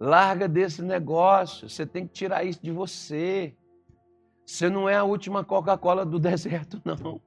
Larga 0.00 0.48
desse 0.48 0.80
negócio. 0.82 1.68
Você 1.68 1.84
tem 1.84 2.06
que 2.06 2.12
tirar 2.14 2.44
isso 2.44 2.62
de 2.62 2.70
você. 2.70 3.54
Você 4.46 4.70
não 4.70 4.88
é 4.88 4.96
a 4.96 5.04
última 5.04 5.44
Coca-Cola 5.44 6.06
do 6.06 6.18
deserto, 6.20 6.80
não. 6.84 7.20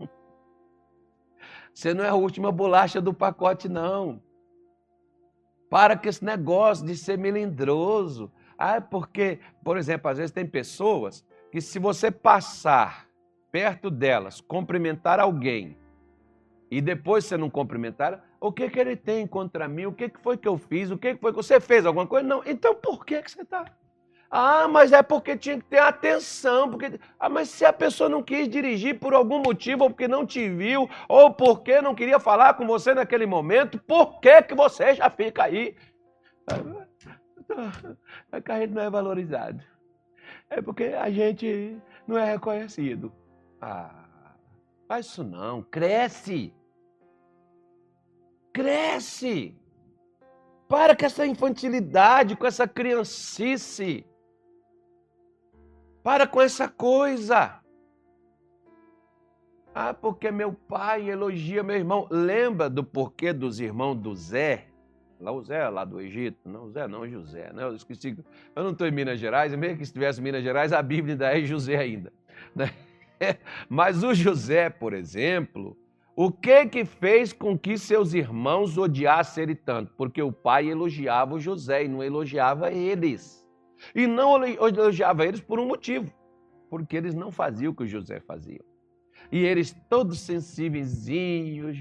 Você 1.73 1.93
não 1.93 2.03
é 2.03 2.09
a 2.09 2.15
última 2.15 2.51
bolacha 2.51 2.99
do 2.99 3.13
pacote, 3.13 3.69
não. 3.69 4.21
Para 5.69 5.97
com 5.97 6.07
esse 6.07 6.23
negócio 6.23 6.85
de 6.85 6.95
ser 6.95 7.17
melindroso. 7.17 8.31
Ah, 8.57 8.75
é 8.75 8.79
porque, 8.79 9.39
por 9.63 9.77
exemplo, 9.77 10.09
às 10.09 10.17
vezes 10.17 10.31
tem 10.31 10.45
pessoas 10.45 11.25
que 11.51 11.59
se 11.59 11.79
você 11.79 12.09
passar 12.11 13.07
perto 13.51 13.89
delas, 13.89 14.41
cumprimentar 14.41 15.19
alguém, 15.19 15.77
e 16.69 16.81
depois 16.81 17.25
você 17.25 17.37
não 17.37 17.49
cumprimentar, 17.49 18.23
o 18.39 18.51
que, 18.51 18.69
que 18.69 18.79
ele 18.79 18.95
tem 18.95 19.25
contra 19.25 19.67
mim? 19.67 19.85
O 19.85 19.93
que, 19.93 20.09
que 20.09 20.19
foi 20.19 20.37
que 20.37 20.47
eu 20.47 20.57
fiz? 20.57 20.91
O 20.91 20.97
que, 20.97 21.15
que 21.15 21.21
foi 21.21 21.31
que 21.31 21.37
você 21.37 21.59
fez? 21.59 21.85
Alguma 21.85 22.05
coisa? 22.05 22.27
Não. 22.27 22.43
Então 22.45 22.75
por 22.75 23.05
que, 23.05 23.21
que 23.21 23.31
você 23.31 23.41
está? 23.41 23.65
Ah, 24.29 24.67
mas 24.67 24.91
é 24.91 25.01
porque 25.01 25.37
tinha 25.37 25.57
que 25.57 25.65
ter 25.65 25.79
atenção. 25.79 26.69
Porque... 26.69 26.99
Ah, 27.19 27.29
mas 27.29 27.49
se 27.49 27.63
a 27.65 27.71
pessoa 27.71 28.09
não 28.09 28.23
quis 28.23 28.49
dirigir 28.49 28.99
por 28.99 29.13
algum 29.13 29.39
motivo, 29.39 29.83
ou 29.83 29.89
porque 29.89 30.07
não 30.07 30.25
te 30.25 30.49
viu, 30.49 30.89
ou 31.07 31.33
porque 31.33 31.81
não 31.81 31.95
queria 31.95 32.19
falar 32.19 32.55
com 32.55 32.65
você 32.65 32.93
naquele 32.93 33.25
momento, 33.25 33.79
por 33.79 34.19
que, 34.19 34.41
que 34.41 34.55
você 34.55 34.95
já 34.95 35.09
fica 35.09 35.43
aí? 35.43 35.75
É 38.31 38.41
que 38.41 38.51
a 38.51 38.59
gente 38.59 38.73
não 38.73 38.81
é 38.81 38.89
valorizado. 38.89 39.63
É 40.49 40.61
porque 40.61 40.85
a 40.85 41.09
gente 41.09 41.79
não 42.07 42.17
é 42.17 42.33
reconhecido. 42.33 43.11
Ah, 43.61 44.35
faz 44.87 45.05
isso 45.05 45.23
não. 45.23 45.63
Cresce. 45.63 46.53
Cresce. 48.53 49.55
Para 50.67 50.95
com 50.95 51.05
essa 51.05 51.25
infantilidade, 51.25 52.35
com 52.35 52.45
essa 52.45 52.67
criancice. 52.67 54.05
Para 56.05 56.27
com 56.27 56.39
essa 56.39 56.69
coisa. 56.69 57.59
Ah, 59.73 59.91
porque 59.91 60.29
meu 60.29 60.53
pai 60.53 61.09
elogia 61.09 61.63
meu 61.63 61.75
irmão. 61.75 62.07
Lembra 62.11 62.69
do 62.69 62.83
porquê 62.83 63.33
dos 63.33 63.59
irmãos 63.59 63.95
do 63.95 64.13
Zé? 64.13 64.67
Lá 65.19 65.31
o 65.31 65.41
Zé, 65.41 65.67
lá 65.67 65.83
do 65.83 65.99
Egito. 65.99 66.47
Não, 66.47 66.69
Zé 66.69 66.87
não, 66.87 67.09
José. 67.09 67.51
Né? 67.51 67.63
Eu 67.63 67.73
esqueci. 67.73 68.15
Eu 68.55 68.63
não 68.63 68.69
estou 68.69 68.85
em 68.85 68.91
Minas 68.91 69.19
Gerais, 69.19 69.55
mesmo 69.55 69.77
que 69.77 69.83
estivesse 69.83 70.21
em 70.21 70.23
Minas 70.23 70.43
Gerais, 70.43 70.71
a 70.71 70.81
Bíblia 70.83 71.15
ainda 71.15 71.39
é 71.39 71.41
José 71.43 71.75
ainda. 71.75 72.13
Né? 72.55 72.69
Mas 73.67 74.03
o 74.03 74.13
José, 74.13 74.69
por 74.69 74.93
exemplo, 74.93 75.75
o 76.15 76.31
que 76.31 76.67
que 76.67 76.85
fez 76.85 77.33
com 77.33 77.57
que 77.57 77.79
seus 77.79 78.13
irmãos 78.13 78.77
odiassem 78.77 79.45
ele 79.45 79.55
tanto? 79.55 79.91
Porque 79.97 80.21
o 80.21 80.31
pai 80.31 80.69
elogiava 80.69 81.33
o 81.33 81.39
José 81.39 81.85
e 81.85 81.87
não 81.87 82.03
elogiava 82.03 82.71
eles. 82.71 83.44
E 83.93 84.07
não 84.07 84.43
elogiava 84.45 85.25
eles 85.25 85.41
por 85.41 85.59
um 85.59 85.67
motivo. 85.67 86.11
porque 86.69 86.97
eles 86.97 87.13
não 87.13 87.31
faziam 87.31 87.71
o 87.71 87.75
que 87.75 87.87
José 87.87 88.19
fazia. 88.19 88.59
E 89.31 89.39
eles 89.39 89.75
todos 89.89 90.19
sensíveis, 90.19 91.07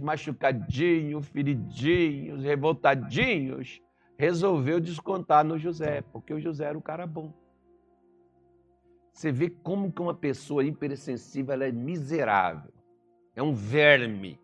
machucadinhos, 0.01 1.27
feridinhos, 1.27 2.43
revoltadinhos, 2.43 3.81
resolveu 4.17 4.81
descontar 4.81 5.45
no 5.45 5.59
José, 5.59 6.03
porque 6.13 6.33
o 6.33 6.41
José 6.41 6.67
era 6.67 6.79
um 6.79 6.81
cara 6.81 7.07
bom. 7.07 7.33
Você 9.13 9.33
vê 9.33 9.51
como 9.51 9.93
que 9.93 10.03
uma 10.03 10.15
pessoa 10.15 10.65
hipersensível 10.65 11.61
é 11.61 11.73
miserável, 11.73 12.73
é 13.35 13.43
um 13.43 13.55
verme, 13.55 14.41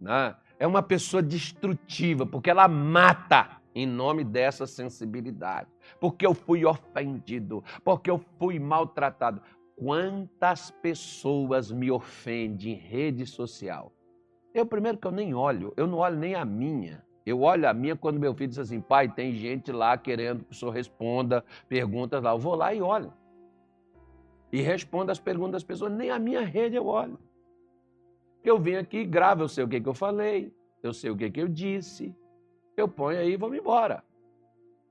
né? 0.00 0.36
é 0.58 0.66
uma 0.66 0.82
pessoa 0.82 1.22
destrutiva, 1.22 2.24
porque 2.26 2.50
ela 2.50 2.68
mata 2.68 3.60
em 3.74 3.86
nome 3.86 4.22
dessa 4.24 4.66
sensibilidade. 4.66 5.68
Porque 6.00 6.26
eu 6.26 6.34
fui 6.34 6.64
ofendido, 6.64 7.62
porque 7.82 8.10
eu 8.10 8.18
fui 8.38 8.58
maltratado. 8.58 9.42
Quantas 9.76 10.70
pessoas 10.70 11.72
me 11.72 11.90
ofendem 11.90 12.72
em 12.72 12.76
rede 12.76 13.26
social? 13.26 13.92
Eu, 14.54 14.64
primeiro, 14.64 14.98
que 14.98 15.06
eu 15.06 15.10
nem 15.10 15.34
olho, 15.34 15.74
eu 15.76 15.86
não 15.86 15.98
olho 15.98 16.16
nem 16.16 16.34
a 16.36 16.44
minha. 16.44 17.04
Eu 17.26 17.40
olho 17.40 17.68
a 17.68 17.72
minha 17.72 17.96
quando 17.96 18.20
meu 18.20 18.34
filho 18.34 18.50
diz 18.50 18.58
assim, 18.58 18.80
pai, 18.80 19.08
tem 19.08 19.32
gente 19.32 19.72
lá 19.72 19.96
querendo 19.96 20.44
que 20.44 20.52
o 20.52 20.54
senhor 20.54 20.70
responda 20.70 21.44
perguntas 21.68 22.22
lá. 22.22 22.32
Eu 22.32 22.38
vou 22.38 22.54
lá 22.54 22.72
e 22.72 22.80
olho. 22.80 23.12
E 24.52 24.60
respondo 24.60 25.10
as 25.10 25.18
perguntas 25.18 25.52
das 25.52 25.64
pessoas, 25.64 25.90
nem 25.92 26.10
a 26.10 26.18
minha 26.18 26.42
rede 26.42 26.76
eu 26.76 26.86
olho. 26.86 27.18
Eu 28.44 28.58
vim 28.58 28.74
aqui, 28.74 29.04
gravo, 29.04 29.42
eu 29.42 29.48
sei 29.48 29.64
o 29.64 29.68
que, 29.68 29.80
que 29.80 29.88
eu 29.88 29.94
falei, 29.94 30.54
eu 30.82 30.92
sei 30.92 31.10
o 31.10 31.16
que, 31.16 31.30
que 31.30 31.40
eu 31.40 31.48
disse, 31.48 32.14
eu 32.76 32.88
ponho 32.88 33.18
aí 33.18 33.32
e 33.32 33.36
vou 33.36 33.54
embora. 33.54 34.02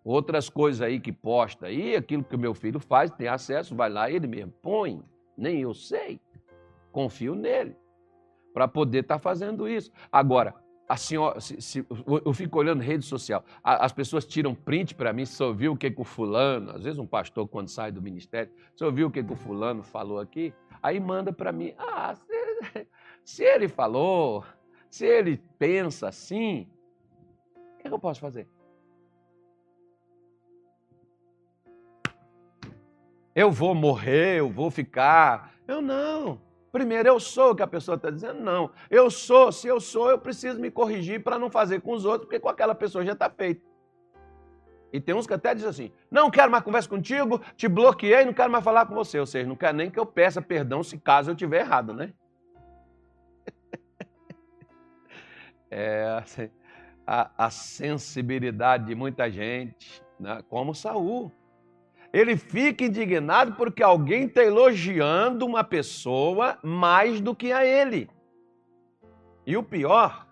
Outras 0.04 0.50
coisas 0.50 0.82
aí 0.82 1.00
que 1.00 1.12
posta 1.12 1.68
aí, 1.68 1.96
aquilo 1.96 2.24
que 2.24 2.36
o 2.36 2.40
meu 2.40 2.54
filho 2.54 2.80
faz, 2.80 3.10
tem 3.12 3.28
acesso, 3.28 3.76
vai 3.76 3.90
lá, 3.90 4.12
ele 4.12 4.28
mesmo 4.28 4.54
põe. 4.62 5.02
Nem 5.38 5.62
eu 5.62 5.74
sei. 5.74 6.20
Confio 6.92 7.36
nele 7.36 7.76
para 8.54 8.68
poder 8.68 9.00
estar 9.00 9.16
tá 9.16 9.20
fazendo 9.20 9.68
isso. 9.68 9.92
Agora, 10.12 10.54
a 10.88 10.98
senhora, 10.98 11.40
se, 11.40 11.60
se, 11.62 11.86
eu 12.24 12.34
fico 12.34 12.60
olhando 12.60 12.82
rede 12.82 13.06
social, 13.06 13.44
as 13.64 13.92
pessoas 13.92 14.26
tiram 14.26 14.54
print 14.54 14.94
para 14.94 15.14
mim, 15.14 15.26
se 15.26 15.42
ouviu 15.42 15.74
o 15.74 15.78
que, 15.78 15.90
que 15.90 16.02
o 16.02 16.04
fulano, 16.04 16.72
às 16.72 16.84
vezes 16.84 17.00
um 17.00 17.08
pastor 17.08 17.48
quando 17.48 17.70
sai 17.70 17.92
do 17.92 18.02
ministério, 18.02 18.52
se 18.76 18.84
ouviu 18.84 19.08
o 19.08 19.12
que, 19.12 19.24
que 19.24 19.34
o 19.34 19.36
fulano 19.36 19.82
falou 19.82 20.20
aqui, 20.20 20.54
aí 20.82 21.00
manda 21.00 21.32
para 21.34 21.52
mim, 21.52 21.74
ah, 21.78 22.14
se, 22.14 22.88
se, 23.24 23.44
ele 23.44 23.68
falou, 23.68 24.44
se 24.90 25.06
ele 25.06 25.42
pensa 25.58 26.10
assim, 26.10 26.68
que, 27.94 27.96
eu 27.96 28.00
posso 28.00 28.20
fazer? 28.20 28.48
eu 33.36 33.52
vou 33.52 33.74
morrer, 33.74 34.40
eu 34.40 34.50
vou 34.50 34.70
ficar. 34.70 35.54
Eu 35.68 35.82
não. 35.82 36.40
Primeiro, 36.72 37.08
eu 37.08 37.20
sou 37.20 37.52
o 37.52 37.56
que 37.56 37.62
a 37.62 37.68
pessoa 37.68 37.96
está 37.96 38.10
dizendo? 38.10 38.40
Não. 38.40 38.72
Eu 38.90 39.10
sou, 39.10 39.52
se 39.52 39.68
eu 39.68 39.80
sou, 39.80 40.10
eu 40.10 40.18
preciso 40.18 40.60
me 40.60 40.72
corrigir 40.72 41.24
para 41.24 41.38
não 41.38 41.50
fazer 41.50 41.82
com 41.82 41.94
os 41.94 42.06
outros, 42.06 42.26
porque 42.26 42.40
com 42.40 42.50
aquela 42.50 42.74
pessoa 42.74 43.06
já 43.06 43.14
está 43.14 43.30
feito. 43.30 43.64
E 44.92 45.00
tem 45.00 45.16
uns 45.16 45.26
que 45.26 45.34
até 45.34 45.54
dizem 45.54 45.70
assim: 45.70 45.92
não 46.10 46.30
quero 46.30 46.52
mais 46.52 46.64
conversa 46.64 46.88
contigo, 46.88 47.42
te 47.56 47.68
bloqueei, 47.68 48.26
não 48.26 48.34
quero 48.34 48.52
mais 48.52 48.64
falar 48.64 48.86
com 48.86 48.94
você. 48.94 49.20
Ou 49.20 49.26
seja, 49.26 49.48
não 49.48 49.56
quero 49.56 49.78
nem 49.78 49.90
que 49.90 50.00
eu 50.00 50.06
peça 50.06 50.42
perdão 50.42 50.84
se 50.84 50.98
caso 51.00 51.32
eu 51.32 51.36
tiver 51.36 51.62
errado, 51.62 51.94
né? 51.94 52.14
é 55.70 56.20
assim, 56.22 56.50
a, 57.06 57.32
a 57.38 57.50
sensibilidade 57.50 58.86
de 58.86 58.96
muita 58.96 59.30
gente, 59.30 60.04
né? 60.20 60.44
como 60.50 60.74
Saul 60.74 61.32
ele 62.14 62.38
fica 62.38 62.86
indignado 62.86 63.56
porque 63.56 63.82
alguém 63.82 64.26
está 64.26 64.44
elogiando 64.44 65.48
uma 65.48 65.64
pessoa 65.64 66.60
mais 66.62 67.20
do 67.20 67.36
que 67.36 67.52
a 67.52 67.66
ele. 67.66 68.08
E 69.48 69.58
o 69.58 69.64
pior, 69.64 70.28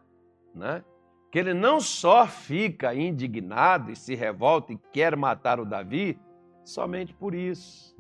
né? 0.54 0.86
Que 1.32 1.40
ele 1.40 1.56
não 1.56 1.80
só 1.80 2.28
fica 2.28 2.94
indignado 2.94 3.92
e 3.92 3.96
se 3.96 4.14
revolta 4.14 4.74
e 4.74 4.80
quer 4.94 5.16
matar 5.16 5.60
o 5.60 5.66
Davi 5.66 6.20
somente 6.64 7.16
por 7.16 7.34
isso. 7.34 7.98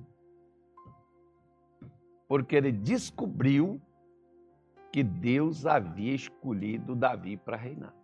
Porque 2.27 2.55
ele 2.55 2.71
descobriu 2.71 3.81
que 4.93 5.01
Deus 5.01 5.65
havia 5.65 6.13
escolhido 6.13 6.95
Davi 6.95 7.35
para 7.35 7.57
reinar. 7.57 7.95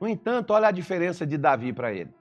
No 0.00 0.08
entanto, 0.08 0.52
olha 0.52 0.68
a 0.68 0.72
diferença 0.72 1.26
de 1.26 1.38
Davi 1.38 1.72
para 1.72 1.92
ele. 1.92 2.14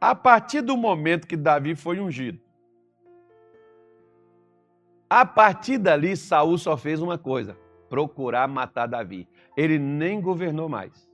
A 0.00 0.14
partir 0.14 0.60
do 0.60 0.76
momento 0.76 1.26
que 1.26 1.36
Davi 1.36 1.74
foi 1.74 2.00
ungido, 2.00 2.40
a 5.10 5.24
partir 5.24 5.78
dali 5.78 6.16
Saul 6.16 6.58
só 6.58 6.76
fez 6.76 7.00
uma 7.00 7.16
coisa: 7.16 7.56
procurar 7.88 8.46
matar 8.46 8.86
Davi. 8.86 9.28
Ele 9.56 9.78
nem 9.78 10.20
governou 10.20 10.68
mais. 10.68 11.08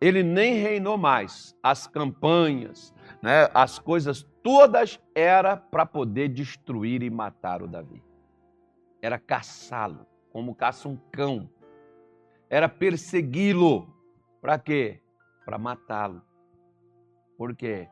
Ele 0.00 0.22
nem 0.22 0.54
reinou 0.54 0.96
mais. 0.96 1.56
As 1.62 1.86
campanhas, 1.86 2.94
né, 3.22 3.48
as 3.52 3.78
coisas 3.78 4.22
todas 4.42 5.00
era 5.14 5.56
para 5.56 5.84
poder 5.84 6.28
destruir 6.28 7.02
e 7.02 7.10
matar 7.10 7.62
o 7.62 7.66
Davi. 7.66 8.02
Era 9.02 9.18
caçá-lo, 9.18 10.06
como 10.30 10.54
caça 10.54 10.88
um 10.88 10.96
cão. 11.10 11.48
Era 12.48 12.68
persegui-lo. 12.68 13.88
Para 14.40 14.58
quê? 14.58 15.00
Para 15.44 15.58
matá-lo. 15.58 16.22
Por 17.36 17.54
quê? 17.54 17.88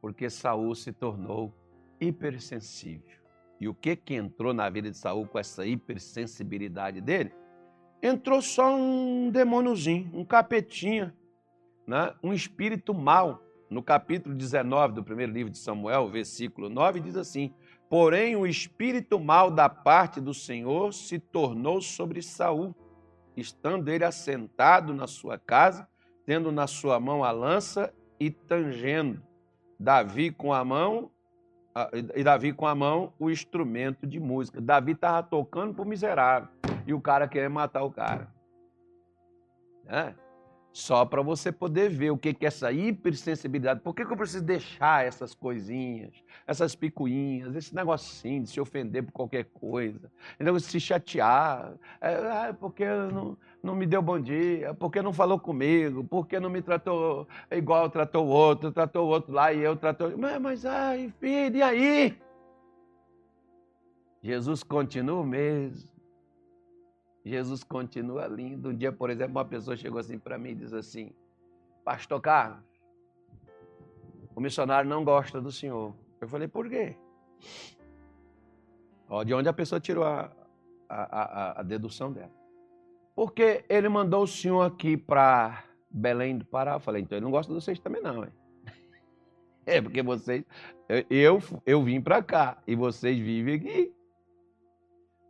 Porque 0.00 0.28
Saul 0.28 0.74
se 0.74 0.92
tornou 0.92 1.54
hipersensível. 2.00 3.16
E 3.60 3.68
o 3.68 3.74
que 3.74 3.94
que 3.94 4.14
entrou 4.14 4.52
na 4.52 4.68
vida 4.68 4.90
de 4.90 4.96
Saul 4.96 5.26
com 5.26 5.38
essa 5.38 5.64
hipersensibilidade 5.64 7.00
dele? 7.00 7.32
Entrou 8.02 8.42
só 8.42 8.74
um 8.74 9.30
demôniozinho, 9.30 10.10
um 10.12 10.24
capetinha, 10.24 11.14
né? 11.86 12.12
um 12.22 12.32
espírito 12.32 12.92
mau. 12.92 13.40
No 13.70 13.82
capítulo 13.82 14.34
19 14.34 14.92
do 14.92 15.04
primeiro 15.04 15.32
livro 15.32 15.50
de 15.50 15.56
Samuel, 15.56 16.10
versículo 16.10 16.68
9, 16.68 17.00
diz 17.00 17.16
assim: 17.16 17.54
Porém, 17.88 18.36
o 18.36 18.46
espírito 18.46 19.18
mau 19.20 19.50
da 19.50 19.68
parte 19.68 20.20
do 20.20 20.34
Senhor 20.34 20.92
se 20.92 21.18
tornou 21.18 21.80
sobre 21.80 22.20
Saul, 22.20 22.74
estando 23.36 23.88
ele 23.88 24.04
assentado 24.04 24.94
na 24.94 25.06
sua 25.06 25.38
casa, 25.38 25.88
tendo 26.24 26.52
na 26.52 26.66
sua 26.66 27.00
mão 27.00 27.24
a 27.24 27.30
lança 27.30 27.92
e 28.18 28.30
tangendo. 28.30 29.22
Davi 29.78 30.30
com 30.30 30.52
a 30.52 30.64
mão, 30.64 31.10
e 32.14 32.22
Davi 32.22 32.52
com 32.52 32.66
a 32.66 32.74
mão 32.74 33.12
o 33.18 33.30
instrumento 33.30 34.06
de 34.06 34.20
música. 34.20 34.60
Davi 34.60 34.92
estava 34.92 35.22
tocando 35.22 35.74
para 35.74 35.84
o 35.84 35.88
miserável 35.88 36.48
e 36.86 36.94
o 36.94 37.00
cara 37.00 37.26
queria 37.26 37.50
matar 37.50 37.82
o 37.82 37.90
cara. 37.90 38.32
É? 39.86 40.14
Só 40.72 41.04
para 41.04 41.20
você 41.20 41.52
poder 41.52 41.90
ver 41.90 42.10
o 42.10 42.16
que 42.16 42.30
é 42.30 42.46
essa 42.46 42.72
hipersensibilidade. 42.72 43.80
Por 43.80 43.94
que, 43.94 44.02
eu 44.02 44.16
preciso 44.16 44.42
deixar 44.42 45.04
essas 45.04 45.34
coisinhas, 45.34 46.12
essas 46.46 46.74
picuinhas, 46.74 47.54
esse 47.54 47.74
negocinho 47.74 48.42
de 48.44 48.48
se 48.48 48.60
ofender 48.60 49.02
por 49.02 49.12
qualquer 49.12 49.44
coisa, 49.44 50.10
de 50.40 50.60
se 50.60 50.80
chatear, 50.80 51.74
é, 52.00 52.14
ah, 52.14 52.56
porque 52.58 52.86
não, 52.86 53.36
não 53.62 53.74
me 53.74 53.86
deu 53.86 54.00
bom 54.00 54.18
dia, 54.18 54.72
porque 54.72 55.02
não 55.02 55.12
falou 55.12 55.38
comigo, 55.38 56.04
porque 56.04 56.40
não 56.40 56.48
me 56.48 56.62
tratou 56.62 57.28
igual 57.50 57.90
tratou 57.90 58.26
o 58.26 58.30
outro, 58.30 58.72
tratou 58.72 59.06
o 59.06 59.10
outro 59.10 59.30
lá 59.30 59.52
e 59.52 59.60
eu 59.60 59.76
tratou. 59.76 60.16
Mas, 60.16 60.40
mas 60.40 60.64
ai, 60.64 61.12
filho, 61.20 61.56
e 61.56 61.62
aí? 61.62 62.18
Jesus 64.22 64.62
continua 64.62 65.20
o 65.20 65.26
mesmo. 65.26 65.91
Jesus 67.24 67.62
continua 67.62 68.26
lindo. 68.26 68.70
Um 68.70 68.76
dia, 68.76 68.92
por 68.92 69.10
exemplo, 69.10 69.32
uma 69.32 69.44
pessoa 69.44 69.76
chegou 69.76 70.00
assim 70.00 70.18
para 70.18 70.38
mim 70.38 70.50
e 70.50 70.54
disse 70.56 70.76
assim: 70.76 71.12
Pastor 71.84 72.20
Carlos, 72.20 72.64
o 74.34 74.40
missionário 74.40 74.88
não 74.88 75.04
gosta 75.04 75.40
do 75.40 75.52
senhor. 75.52 75.94
Eu 76.20 76.28
falei: 76.28 76.48
Por 76.48 76.68
quê? 76.68 76.96
Ó, 79.08 79.22
de 79.22 79.34
onde 79.34 79.48
a 79.48 79.52
pessoa 79.52 79.80
tirou 79.80 80.04
a, 80.04 80.32
a, 80.88 81.22
a, 81.22 81.60
a 81.60 81.62
dedução 81.62 82.12
dela? 82.12 82.32
Porque 83.14 83.64
ele 83.68 83.88
mandou 83.88 84.24
o 84.24 84.26
senhor 84.26 84.62
aqui 84.62 84.96
para 84.96 85.64
Belém 85.90 86.38
do 86.38 86.44
Pará. 86.44 86.74
Eu 86.74 86.80
falei: 86.80 87.02
Então 87.02 87.16
ele 87.16 87.24
não 87.24 87.30
gosta 87.30 87.52
de 87.52 87.60
vocês 87.60 87.78
também, 87.78 88.02
não. 88.02 88.24
Hein? 88.24 88.32
É 89.64 89.80
porque 89.80 90.02
vocês. 90.02 90.44
Eu, 91.08 91.40
eu 91.64 91.84
vim 91.84 92.00
para 92.00 92.20
cá 92.20 92.60
e 92.66 92.74
vocês 92.74 93.16
vivem 93.16 93.54
aqui. 93.54 93.94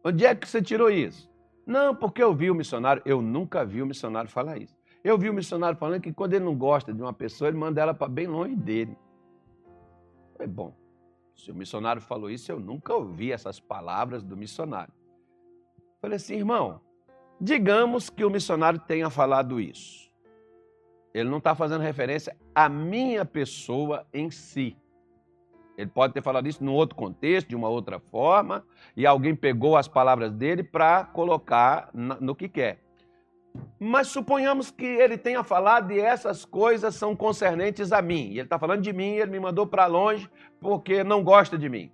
Onde 0.03 0.25
é 0.25 0.35
que 0.35 0.49
você 0.49 0.63
tirou 0.63 0.91
isso? 0.91 1.32
Não, 1.67 1.95
porque 1.95 2.23
eu 2.23 2.35
vi 2.35 2.51
o 2.51 2.55
missionário, 2.55 3.03
eu 3.05 3.23
nunca 3.23 3.65
vi 3.65 3.83
o 3.83 3.87
missionário 3.87 4.29
falar 4.29 4.59
isso. 4.59 4.77
Eu 5.05 5.19
vi 5.19 5.29
o 5.29 5.35
missionário 5.35 5.79
falando 5.79 6.01
que 6.01 6.13
quando 6.13 6.35
ele 6.35 6.45
não 6.45 6.57
gosta 6.57 6.93
de 6.93 7.03
uma 7.03 7.13
pessoa, 7.13 7.49
ele 7.49 7.57
manda 7.57 7.81
ela 7.81 7.95
para 7.95 8.09
bem 8.09 8.27
longe 8.27 8.55
dele. 8.55 8.97
É 10.39 10.47
bom. 10.47 10.75
Se 11.35 11.51
o 11.51 11.55
missionário 11.55 12.01
falou 12.01 12.31
isso, 12.31 12.51
eu 12.53 12.61
nunca 12.61 12.95
ouvi 12.95 13.33
essas 13.33 13.59
palavras 13.59 14.23
do 14.23 14.37
missionário. 14.37 14.93
Falei 16.01 16.17
assim, 16.17 16.35
irmão, 16.35 16.81
digamos 17.41 18.11
que 18.11 18.25
o 18.25 18.31
missionário 18.31 18.79
tenha 18.79 19.11
falado 19.11 19.61
isso. 19.61 20.11
Ele 21.15 21.29
não 21.29 21.39
está 21.39 21.55
fazendo 21.55 21.83
referência 21.83 22.37
à 22.55 22.69
minha 22.69 23.25
pessoa 23.25 24.07
em 24.13 24.31
si. 24.31 24.77
Ele 25.77 25.89
pode 25.89 26.13
ter 26.13 26.23
falado 26.23 26.47
isso 26.47 26.63
num 26.63 26.73
outro 26.73 26.95
contexto, 26.95 27.49
de 27.49 27.57
uma 27.57 27.69
outra 27.69 27.99
forma, 27.99 28.65
e 28.97 29.07
alguém 29.07 29.35
pegou 29.35 29.77
as 29.77 29.89
palavras 29.89 30.33
dele 30.33 30.63
para 30.63 31.05
colocar 31.05 31.91
no 31.93 32.35
que 32.35 32.49
quer. 32.49 32.83
Mas 33.79 34.09
suponhamos 34.09 34.71
que 34.71 34.85
ele 34.85 35.19
tenha 35.19 35.43
falado 35.43 35.93
e 35.93 36.01
essas 36.01 36.45
coisas 36.45 36.95
são 36.95 37.15
concernentes 37.15 37.93
a 37.93 38.01
mim. 38.01 38.29
E 38.29 38.39
ele 38.39 38.43
está 38.43 38.59
falando 38.59 38.83
de 38.83 38.93
mim, 38.93 39.13
ele 39.13 39.31
me 39.31 39.41
mandou 39.41 39.67
para 39.67 39.87
longe 39.87 40.31
porque 40.61 41.05
não 41.05 41.23
gosta 41.23 41.59
de 41.59 41.69
mim. 41.69 41.91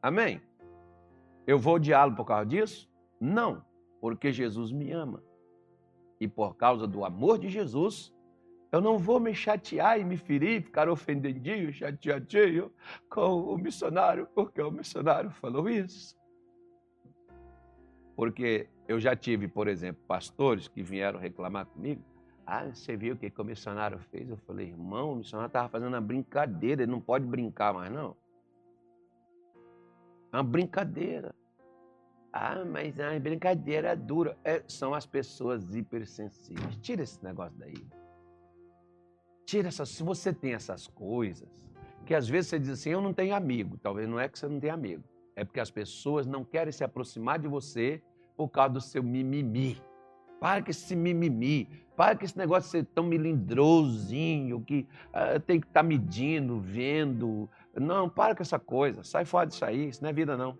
Amém? 0.00 0.40
Eu 1.46 1.58
vou 1.58 1.74
odiá-lo 1.74 2.14
por 2.14 2.24
causa 2.24 2.46
disso? 2.46 2.88
Não, 3.20 3.64
porque 4.00 4.32
Jesus 4.32 4.70
me 4.70 4.92
ama. 4.92 5.22
E 6.20 6.28
por 6.28 6.54
causa 6.54 6.86
do 6.86 7.04
amor 7.04 7.38
de 7.38 7.48
Jesus, 7.48 8.14
eu 8.72 8.80
não 8.80 8.96
vou 8.96 9.20
me 9.20 9.34
chatear 9.34 10.00
e 10.00 10.04
me 10.04 10.16
ferir, 10.16 10.62
ficar 10.62 10.88
ofendidinho, 10.88 11.70
chateadinho 11.70 12.72
com 13.10 13.42
o 13.42 13.58
missionário, 13.58 14.26
porque 14.34 14.62
o 14.62 14.70
missionário 14.70 15.30
falou 15.30 15.68
isso. 15.68 16.16
Porque 18.16 18.66
eu 18.88 18.98
já 18.98 19.14
tive, 19.14 19.46
por 19.46 19.68
exemplo, 19.68 20.02
pastores 20.08 20.68
que 20.68 20.82
vieram 20.82 21.20
reclamar 21.20 21.66
comigo. 21.66 22.02
Ah, 22.46 22.64
você 22.66 22.96
viu 22.96 23.14
o 23.14 23.16
que 23.16 23.30
o 23.36 23.44
missionário 23.44 23.98
fez? 24.10 24.28
Eu 24.28 24.38
falei, 24.38 24.68
irmão, 24.68 25.12
o 25.12 25.16
missionário 25.16 25.48
estava 25.48 25.68
fazendo 25.68 25.88
uma 25.88 26.00
brincadeira, 26.00 26.82
ele 26.82 26.90
não 26.90 27.00
pode 27.00 27.26
brincar 27.26 27.74
mais, 27.74 27.92
não. 27.92 28.16
É 30.32 30.36
uma 30.36 30.42
brincadeira. 30.42 31.34
Ah, 32.32 32.64
mas 32.64 32.98
a 32.98 33.18
brincadeira 33.18 33.88
é 33.88 33.96
dura. 33.96 34.36
É, 34.42 34.62
são 34.66 34.94
as 34.94 35.04
pessoas 35.04 35.74
hipersensíveis. 35.74 36.76
Tira 36.76 37.02
esse 37.02 37.22
negócio 37.22 37.58
daí. 37.58 38.01
Tira 39.52 39.68
essas. 39.68 39.90
Se 39.90 40.02
você 40.02 40.32
tem 40.32 40.54
essas 40.54 40.86
coisas, 40.86 41.46
que 42.06 42.14
às 42.14 42.26
vezes 42.26 42.48
você 42.48 42.58
diz 42.58 42.70
assim, 42.70 42.88
eu 42.88 43.02
não 43.02 43.12
tenho 43.12 43.34
amigo. 43.34 43.76
Talvez 43.82 44.08
não 44.08 44.18
é 44.18 44.26
que 44.26 44.38
você 44.38 44.48
não 44.48 44.58
tem 44.58 44.70
amigo. 44.70 45.04
É 45.36 45.44
porque 45.44 45.60
as 45.60 45.70
pessoas 45.70 46.26
não 46.26 46.42
querem 46.42 46.72
se 46.72 46.82
aproximar 46.82 47.38
de 47.38 47.48
você 47.48 48.02
por 48.34 48.48
causa 48.48 48.72
do 48.72 48.80
seu 48.80 49.02
mimimi. 49.02 49.76
Para 50.40 50.62
com 50.62 50.70
esse 50.70 50.96
mimimi. 50.96 51.68
Para 51.94 52.16
com 52.16 52.24
esse 52.24 52.38
negócio 52.38 52.62
de 52.62 52.70
ser 52.70 52.86
tão 52.94 53.04
melindrosinho, 53.04 54.62
que 54.62 54.86
uh, 55.08 55.38
tem 55.40 55.60
que 55.60 55.66
estar 55.66 55.82
tá 55.82 55.86
medindo, 55.86 56.58
vendo. 56.58 57.46
Não, 57.78 58.08
para 58.08 58.34
com 58.34 58.42
essa 58.42 58.58
coisa. 58.58 59.04
Sai 59.04 59.26
fora 59.26 59.46
disso 59.46 59.66
aí. 59.66 59.90
Isso 59.90 60.02
não 60.02 60.08
é 60.08 60.14
vida, 60.14 60.34
não. 60.34 60.56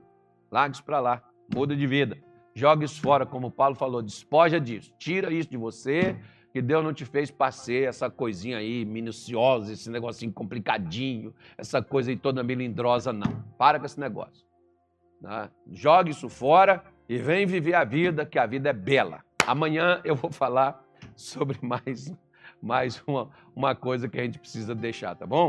Larga 0.51 0.75
isso 0.75 0.85
para 0.85 1.01
lá. 1.01 1.23
Muda 1.55 1.75
de 1.75 1.87
vida. 1.87 2.19
Joga 2.55 2.85
isso 2.85 3.01
fora, 3.01 3.25
como 3.25 3.51
Paulo 3.51 3.75
falou. 3.75 4.03
Despoja 4.03 4.61
disso. 4.61 4.93
Tira 4.99 5.33
isso 5.33 5.49
de 5.49 5.57
você 5.57 6.15
que 6.53 6.61
Deus 6.61 6.85
não 6.85 6.93
te 6.93 7.05
fez 7.05 7.31
passeio, 7.31 7.89
essa 7.89 8.11
coisinha 8.11 8.59
aí 8.59 8.85
minuciosa, 8.85 9.73
esse 9.73 9.91
negocinho 9.91 10.33
complicadinho, 10.33 11.35
essa 11.57 11.81
coisa 11.81 12.11
aí 12.11 12.17
toda 12.17 12.43
melindrosa, 12.43 13.13
não. 13.13 13.43
Para 13.57 13.79
com 13.79 13.87
esse 13.87 13.99
negócio. 13.99 14.45
Né? 15.21 15.49
Jogue 15.71 16.11
isso 16.11 16.29
fora 16.29 16.85
e 17.09 17.17
vem 17.17 17.47
viver 17.47 17.75
a 17.75 17.85
vida, 17.85 18.27
que 18.27 18.39
a 18.39 18.47
vida 18.47 18.69
é 18.69 18.73
bela. 18.73 19.25
Amanhã 19.47 20.01
eu 20.05 20.15
vou 20.15 20.31
falar 20.31 20.85
sobre 21.17 21.59
mais, 21.63 22.15
mais 22.63 23.03
uma, 23.07 23.31
uma 23.57 23.75
coisa 23.75 24.09
que 24.09 24.21
a 24.21 24.25
gente 24.25 24.39
precisa 24.39 24.75
deixar, 24.75 25.15
tá 25.15 25.27
bom? 25.27 25.49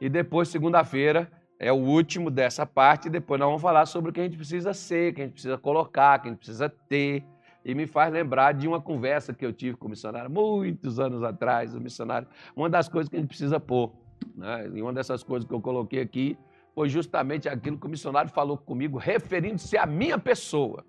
E 0.00 0.08
depois, 0.08 0.48
segunda-feira, 0.48 1.30
é 1.58 1.72
o 1.72 1.76
último 1.76 2.30
dessa 2.30 2.66
parte, 2.66 3.06
e 3.06 3.10
depois 3.10 3.38
nós 3.38 3.48
vamos 3.48 3.62
falar 3.62 3.86
sobre 3.86 4.10
o 4.10 4.12
que 4.12 4.20
a 4.20 4.24
gente 4.24 4.36
precisa 4.36 4.72
ser, 4.74 5.14
que 5.14 5.20
a 5.20 5.24
gente 5.24 5.34
precisa 5.34 5.58
colocar, 5.58 6.18
que 6.20 6.28
a 6.28 6.30
gente 6.30 6.38
precisa 6.38 6.68
ter. 6.68 7.24
E 7.64 7.74
me 7.74 7.86
faz 7.86 8.12
lembrar 8.12 8.52
de 8.52 8.68
uma 8.68 8.80
conversa 8.80 9.32
que 9.32 9.44
eu 9.44 9.52
tive 9.52 9.76
com 9.76 9.86
o 9.86 9.90
missionário 9.90 10.30
muitos 10.30 11.00
anos 11.00 11.22
atrás, 11.22 11.74
o 11.74 11.80
missionário. 11.80 12.28
Uma 12.54 12.68
das 12.68 12.88
coisas 12.88 13.08
que 13.08 13.16
a 13.16 13.18
gente 13.18 13.28
precisa 13.28 13.58
pôr, 13.58 13.92
né? 14.34 14.68
e 14.74 14.82
uma 14.82 14.92
dessas 14.92 15.22
coisas 15.22 15.48
que 15.48 15.54
eu 15.54 15.60
coloquei 15.60 16.00
aqui 16.00 16.36
foi 16.74 16.88
justamente 16.88 17.48
aquilo 17.48 17.78
que 17.78 17.86
o 17.86 17.88
missionário 17.88 18.30
falou 18.30 18.58
comigo, 18.58 18.98
referindo-se 18.98 19.78
à 19.78 19.86
minha 19.86 20.18
pessoa. 20.18 20.84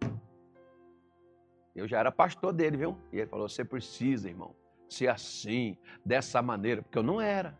Eu 1.75 1.87
já 1.87 1.99
era 1.99 2.11
pastor 2.11 2.51
dele, 2.51 2.77
viu? 2.77 2.97
E 3.11 3.19
ele 3.19 3.27
falou: 3.27 3.47
você 3.47 3.63
precisa, 3.63 4.29
irmão, 4.29 4.55
ser 4.89 5.07
assim, 5.07 5.77
dessa 6.03 6.41
maneira, 6.41 6.81
porque 6.81 6.97
eu 6.97 7.03
não 7.03 7.21
era. 7.21 7.57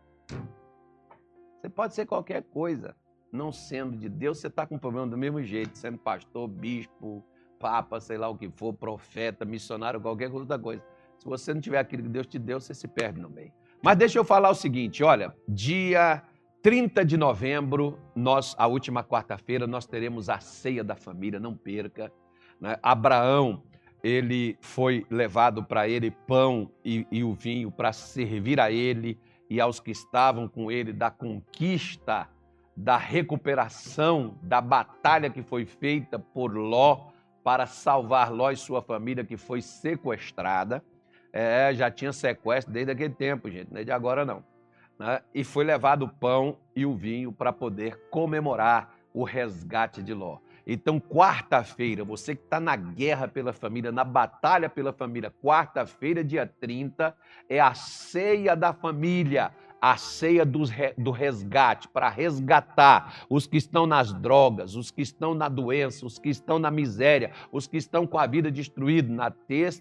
Você 1.60 1.68
pode 1.68 1.94
ser 1.94 2.06
qualquer 2.06 2.42
coisa, 2.42 2.96
não 3.32 3.52
sendo 3.52 3.96
de 3.96 4.08
Deus, 4.08 4.38
você 4.38 4.46
está 4.48 4.66
com 4.66 4.78
problema 4.78 5.06
do 5.06 5.16
mesmo 5.16 5.42
jeito, 5.42 5.76
sendo 5.76 5.98
pastor, 5.98 6.48
bispo, 6.48 7.24
papa, 7.58 8.00
sei 8.00 8.18
lá 8.18 8.28
o 8.28 8.36
que 8.36 8.48
for, 8.50 8.72
profeta, 8.72 9.44
missionário, 9.44 10.00
qualquer 10.00 10.30
outra 10.30 10.58
coisa. 10.58 10.82
Se 11.18 11.26
você 11.26 11.54
não 11.54 11.60
tiver 11.60 11.78
aquilo 11.78 12.02
que 12.02 12.08
Deus 12.08 12.26
te 12.26 12.38
deu, 12.38 12.60
você 12.60 12.74
se 12.74 12.86
perde 12.86 13.20
no 13.20 13.30
meio. 13.30 13.52
Mas 13.82 13.96
deixa 13.96 14.18
eu 14.18 14.24
falar 14.24 14.50
o 14.50 14.54
seguinte: 14.54 15.02
olha, 15.02 15.34
dia 15.48 16.22
30 16.62 17.04
de 17.04 17.16
novembro, 17.16 17.98
nós, 18.14 18.54
a 18.58 18.66
última 18.66 19.04
quarta-feira, 19.04 19.66
nós 19.66 19.86
teremos 19.86 20.28
a 20.28 20.40
ceia 20.40 20.82
da 20.82 20.96
família, 20.96 21.38
não 21.38 21.54
perca. 21.54 22.12
Né? 22.60 22.78
Abraão, 22.82 23.62
ele 24.02 24.56
foi 24.60 25.06
levado 25.10 25.62
para 25.62 25.88
ele 25.88 26.10
pão 26.10 26.70
e, 26.84 27.06
e 27.10 27.24
o 27.24 27.32
vinho 27.32 27.70
para 27.70 27.92
servir 27.92 28.60
a 28.60 28.70
ele 28.70 29.18
e 29.48 29.60
aos 29.60 29.80
que 29.80 29.90
estavam 29.90 30.48
com 30.48 30.70
ele 30.70 30.92
da 30.92 31.10
conquista, 31.10 32.28
da 32.76 32.96
recuperação, 32.96 34.38
da 34.42 34.60
batalha 34.60 35.30
que 35.30 35.42
foi 35.42 35.64
feita 35.64 36.18
por 36.18 36.54
Ló 36.56 37.06
para 37.46 37.64
salvar 37.64 38.32
Ló 38.32 38.50
e 38.50 38.56
sua 38.56 38.82
família 38.82 39.24
que 39.24 39.36
foi 39.36 39.62
sequestrada. 39.62 40.82
É, 41.32 41.72
já 41.72 41.88
tinha 41.88 42.12
sequestro 42.12 42.72
desde 42.72 42.90
aquele 42.90 43.14
tempo, 43.14 43.48
gente, 43.48 43.72
não 43.72 43.80
é 43.80 43.84
de 43.84 43.92
agora 43.92 44.24
não 44.24 44.42
né? 44.98 45.20
e 45.32 45.44
foi 45.44 45.64
levado 45.64 46.06
o 46.06 46.08
pão 46.08 46.58
e 46.74 46.84
o 46.84 46.96
vinho 46.96 47.30
para 47.30 47.52
poder 47.52 48.00
comemorar 48.10 48.96
o 49.14 49.22
resgate 49.22 50.02
de 50.02 50.12
Ló. 50.12 50.38
Então, 50.66 50.98
quarta-feira, 50.98 52.02
você 52.02 52.34
que 52.34 52.42
está 52.42 52.58
na 52.58 52.74
guerra 52.74 53.28
pela 53.28 53.52
família, 53.52 53.92
na 53.92 54.02
batalha 54.02 54.68
pela 54.68 54.92
família, 54.92 55.32
quarta-feira, 55.40 56.24
dia 56.24 56.52
30, 56.60 57.16
é 57.48 57.60
a 57.60 57.74
ceia 57.74 58.56
da 58.56 58.72
família 58.72 59.52
a 59.80 59.96
ceia 59.96 60.44
do 60.44 61.10
resgate, 61.10 61.88
para 61.88 62.08
resgatar 62.08 63.26
os 63.28 63.46
que 63.46 63.56
estão 63.56 63.86
nas 63.86 64.12
drogas, 64.12 64.74
os 64.74 64.90
que 64.90 65.00
estão 65.00 65.34
na 65.34 65.48
doença, 65.48 66.06
os 66.06 66.18
que 66.18 66.28
estão 66.28 66.58
na 66.58 66.70
miséria, 66.70 67.32
os 67.52 67.66
que 67.66 67.76
estão 67.76 68.06
com 68.06 68.18
a 68.18 68.26
vida 68.26 68.50
destruída. 68.50 69.12
Na, 69.12 69.32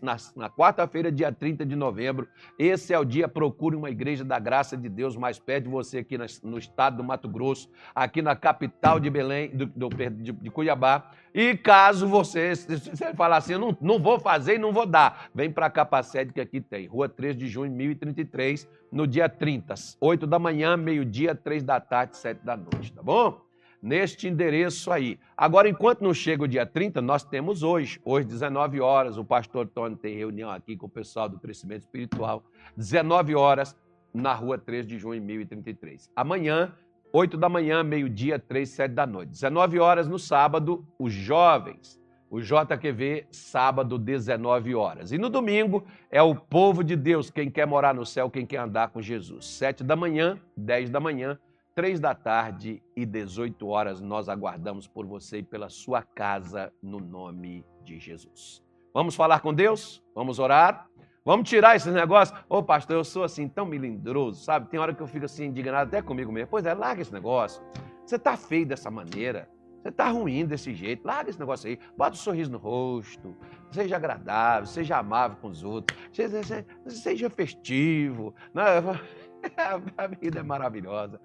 na, 0.02 0.18
na 0.36 0.50
quarta-feira, 0.50 1.12
dia 1.12 1.32
30 1.32 1.66
de 1.66 1.76
novembro, 1.76 2.28
esse 2.58 2.94
é 2.94 3.00
o 3.00 3.06
dia. 3.06 3.28
Procure 3.28 3.76
uma 3.76 3.90
igreja 3.90 4.24
da 4.24 4.40
graça 4.40 4.78
de 4.78 4.90
Deus 4.90 5.16
mais 5.16 5.40
perto 5.40 5.66
de 5.66 5.70
você 5.70 6.00
aqui 6.00 6.18
no 6.44 6.58
estado 6.58 6.98
do 6.98 7.04
Mato 7.04 7.28
Grosso, 7.28 7.70
aqui 7.94 8.22
na 8.22 8.36
capital 8.36 9.00
de 9.00 9.10
Belém, 9.10 9.50
do, 9.50 9.66
do, 9.66 9.90
de, 9.90 10.32
de 10.32 10.50
Cuiabá. 10.50 11.12
E 11.38 11.58
caso 11.58 12.08
você, 12.08 12.56
você 12.56 13.14
falar 13.14 13.36
assim, 13.36 13.52
eu 13.52 13.60
não, 13.60 13.78
não 13.82 14.00
vou 14.00 14.18
fazer 14.18 14.56
e 14.56 14.58
não 14.58 14.72
vou 14.72 14.86
dar, 14.86 15.30
vem 15.36 15.52
para 15.52 15.70
a 15.92 16.02
sede 16.02 16.32
que 16.32 16.40
aqui 16.40 16.62
tem, 16.62 16.88
Rua 16.88 17.10
3 17.10 17.36
de 17.36 17.46
junho, 17.46 17.70
1033, 17.74 18.66
no 18.90 19.06
dia 19.06 19.28
30, 19.28 19.76
8 20.00 20.26
da 20.26 20.40
manhã, 20.40 20.78
meio-dia, 20.78 21.36
3 21.36 21.62
da 21.62 21.78
tarde, 21.82 22.16
7 22.16 22.40
da 22.40 22.56
noite, 22.56 22.94
tá 22.94 23.04
bom? 23.04 23.42
Neste 23.82 24.30
endereço 24.30 24.94
aí. 24.94 25.20
Agora, 25.36 25.68
enquanto 25.68 26.02
não 26.02 26.14
chega 26.14 26.46
o 26.46 26.48
dia 26.48 26.66
30, 26.66 27.02
nós 27.02 27.26
temos 27.26 27.64
hoje, 27.64 28.00
hoje, 28.06 28.26
19 28.28 28.80
horas, 28.80 29.18
o 29.18 29.26
pastor 29.26 29.68
Tony 29.68 29.98
tem 29.98 30.16
reunião 30.16 30.50
aqui 30.50 30.78
com 30.78 30.86
o 30.86 30.90
pessoal 30.90 31.28
do 31.28 31.38
crescimento 31.38 31.82
espiritual, 31.82 32.46
19 32.78 33.36
horas, 33.36 33.76
na 34.14 34.34
rua 34.34 34.58
3 34.58 34.88
de 34.88 34.98
junho, 34.98 35.22
1033. 35.22 36.10
Amanhã, 36.16 36.74
8 37.12 37.38
da 37.38 37.48
manhã, 37.48 37.84
meio-dia, 37.84 38.38
3, 38.38 38.68
7 38.68 38.92
da 38.92 39.06
noite. 39.06 39.30
19 39.30 39.80
horas 39.80 40.08
no 40.08 40.20
sábado, 40.20 40.86
os 41.00 41.14
jovens. 41.14 42.00
O 42.30 42.42
JQV, 42.42 43.28
sábado, 43.32 43.98
19 43.98 44.76
horas. 44.76 45.12
E 45.12 45.18
no 45.18 45.30
domingo 45.30 45.86
é 46.12 46.22
o 46.22 46.36
povo 46.36 46.84
de 46.84 46.96
Deus, 46.96 47.30
quem 47.30 47.50
quer 47.50 47.66
morar 47.66 47.94
no 47.94 48.06
céu, 48.06 48.30
quem 48.30 48.46
quer 48.46 48.58
andar 48.58 48.90
com 48.90 49.02
Jesus. 49.02 49.46
7 49.46 49.84
da 49.84 49.96
manhã, 49.96 50.38
10 50.58 50.90
da 50.90 51.00
manhã, 51.00 51.40
3 51.76 52.00
da 52.00 52.16
tarde 52.16 52.82
e 52.96 53.06
18 53.06 53.68
horas. 53.68 54.02
Nós 54.02 54.28
aguardamos 54.28 54.88
por 54.88 55.06
você 55.06 55.38
e 55.38 55.44
pela 55.44 55.70
sua 55.70 56.02
casa, 56.02 56.74
no 56.82 57.00
nome 57.00 57.64
de 57.84 58.00
Jesus. 58.00 58.64
Vamos 58.94 59.16
falar 59.16 59.42
com 59.42 59.54
Deus? 59.54 60.02
Vamos 60.16 60.40
orar? 60.40 60.90
Vamos 61.26 61.50
tirar 61.50 61.76
esses 61.76 61.92
negócios. 61.92 62.40
Ô, 62.48 62.62
pastor, 62.62 62.98
eu 62.98 63.04
sou 63.04 63.24
assim 63.24 63.48
tão 63.48 63.66
melindroso, 63.66 64.44
sabe? 64.44 64.70
Tem 64.70 64.80
hora 64.80 64.94
que 64.94 65.02
eu 65.02 65.08
fico 65.08 65.26
assim 65.26 65.46
indignado 65.46 65.88
até 65.88 66.00
comigo 66.00 66.32
mesmo. 66.32 66.50
Pois 66.52 66.64
é, 66.68 66.74
larga 66.76 67.02
esse 67.02 67.12
negócio. 67.12 67.64
Você 68.06 68.20
tá 68.20 68.38
feio 68.38 68.64
dessa 68.64 68.92
maneira. 68.92 69.50
Você 69.82 69.92
tá 69.92 70.08
ruim 70.10 70.46
desse 70.46 70.76
jeito. 70.76 71.04
Larga 71.04 71.32
esse 71.32 71.40
negócio 71.40 71.68
aí. 71.68 71.80
Bota 71.98 72.12
um 72.12 72.20
sorriso 72.20 72.52
no 72.52 72.60
rosto. 72.60 73.36
Seja 73.72 73.96
agradável, 73.96 74.68
seja 74.68 75.00
amável 75.00 75.36
com 75.42 75.48
os 75.48 75.64
outros. 75.64 76.00
Seja, 76.14 76.42
seja, 76.88 77.28
festivo. 77.28 78.36
Não, 78.54 78.64
a 79.98 80.08
vida 80.08 80.42
é 80.42 80.44
maravilhosa. 80.44 81.20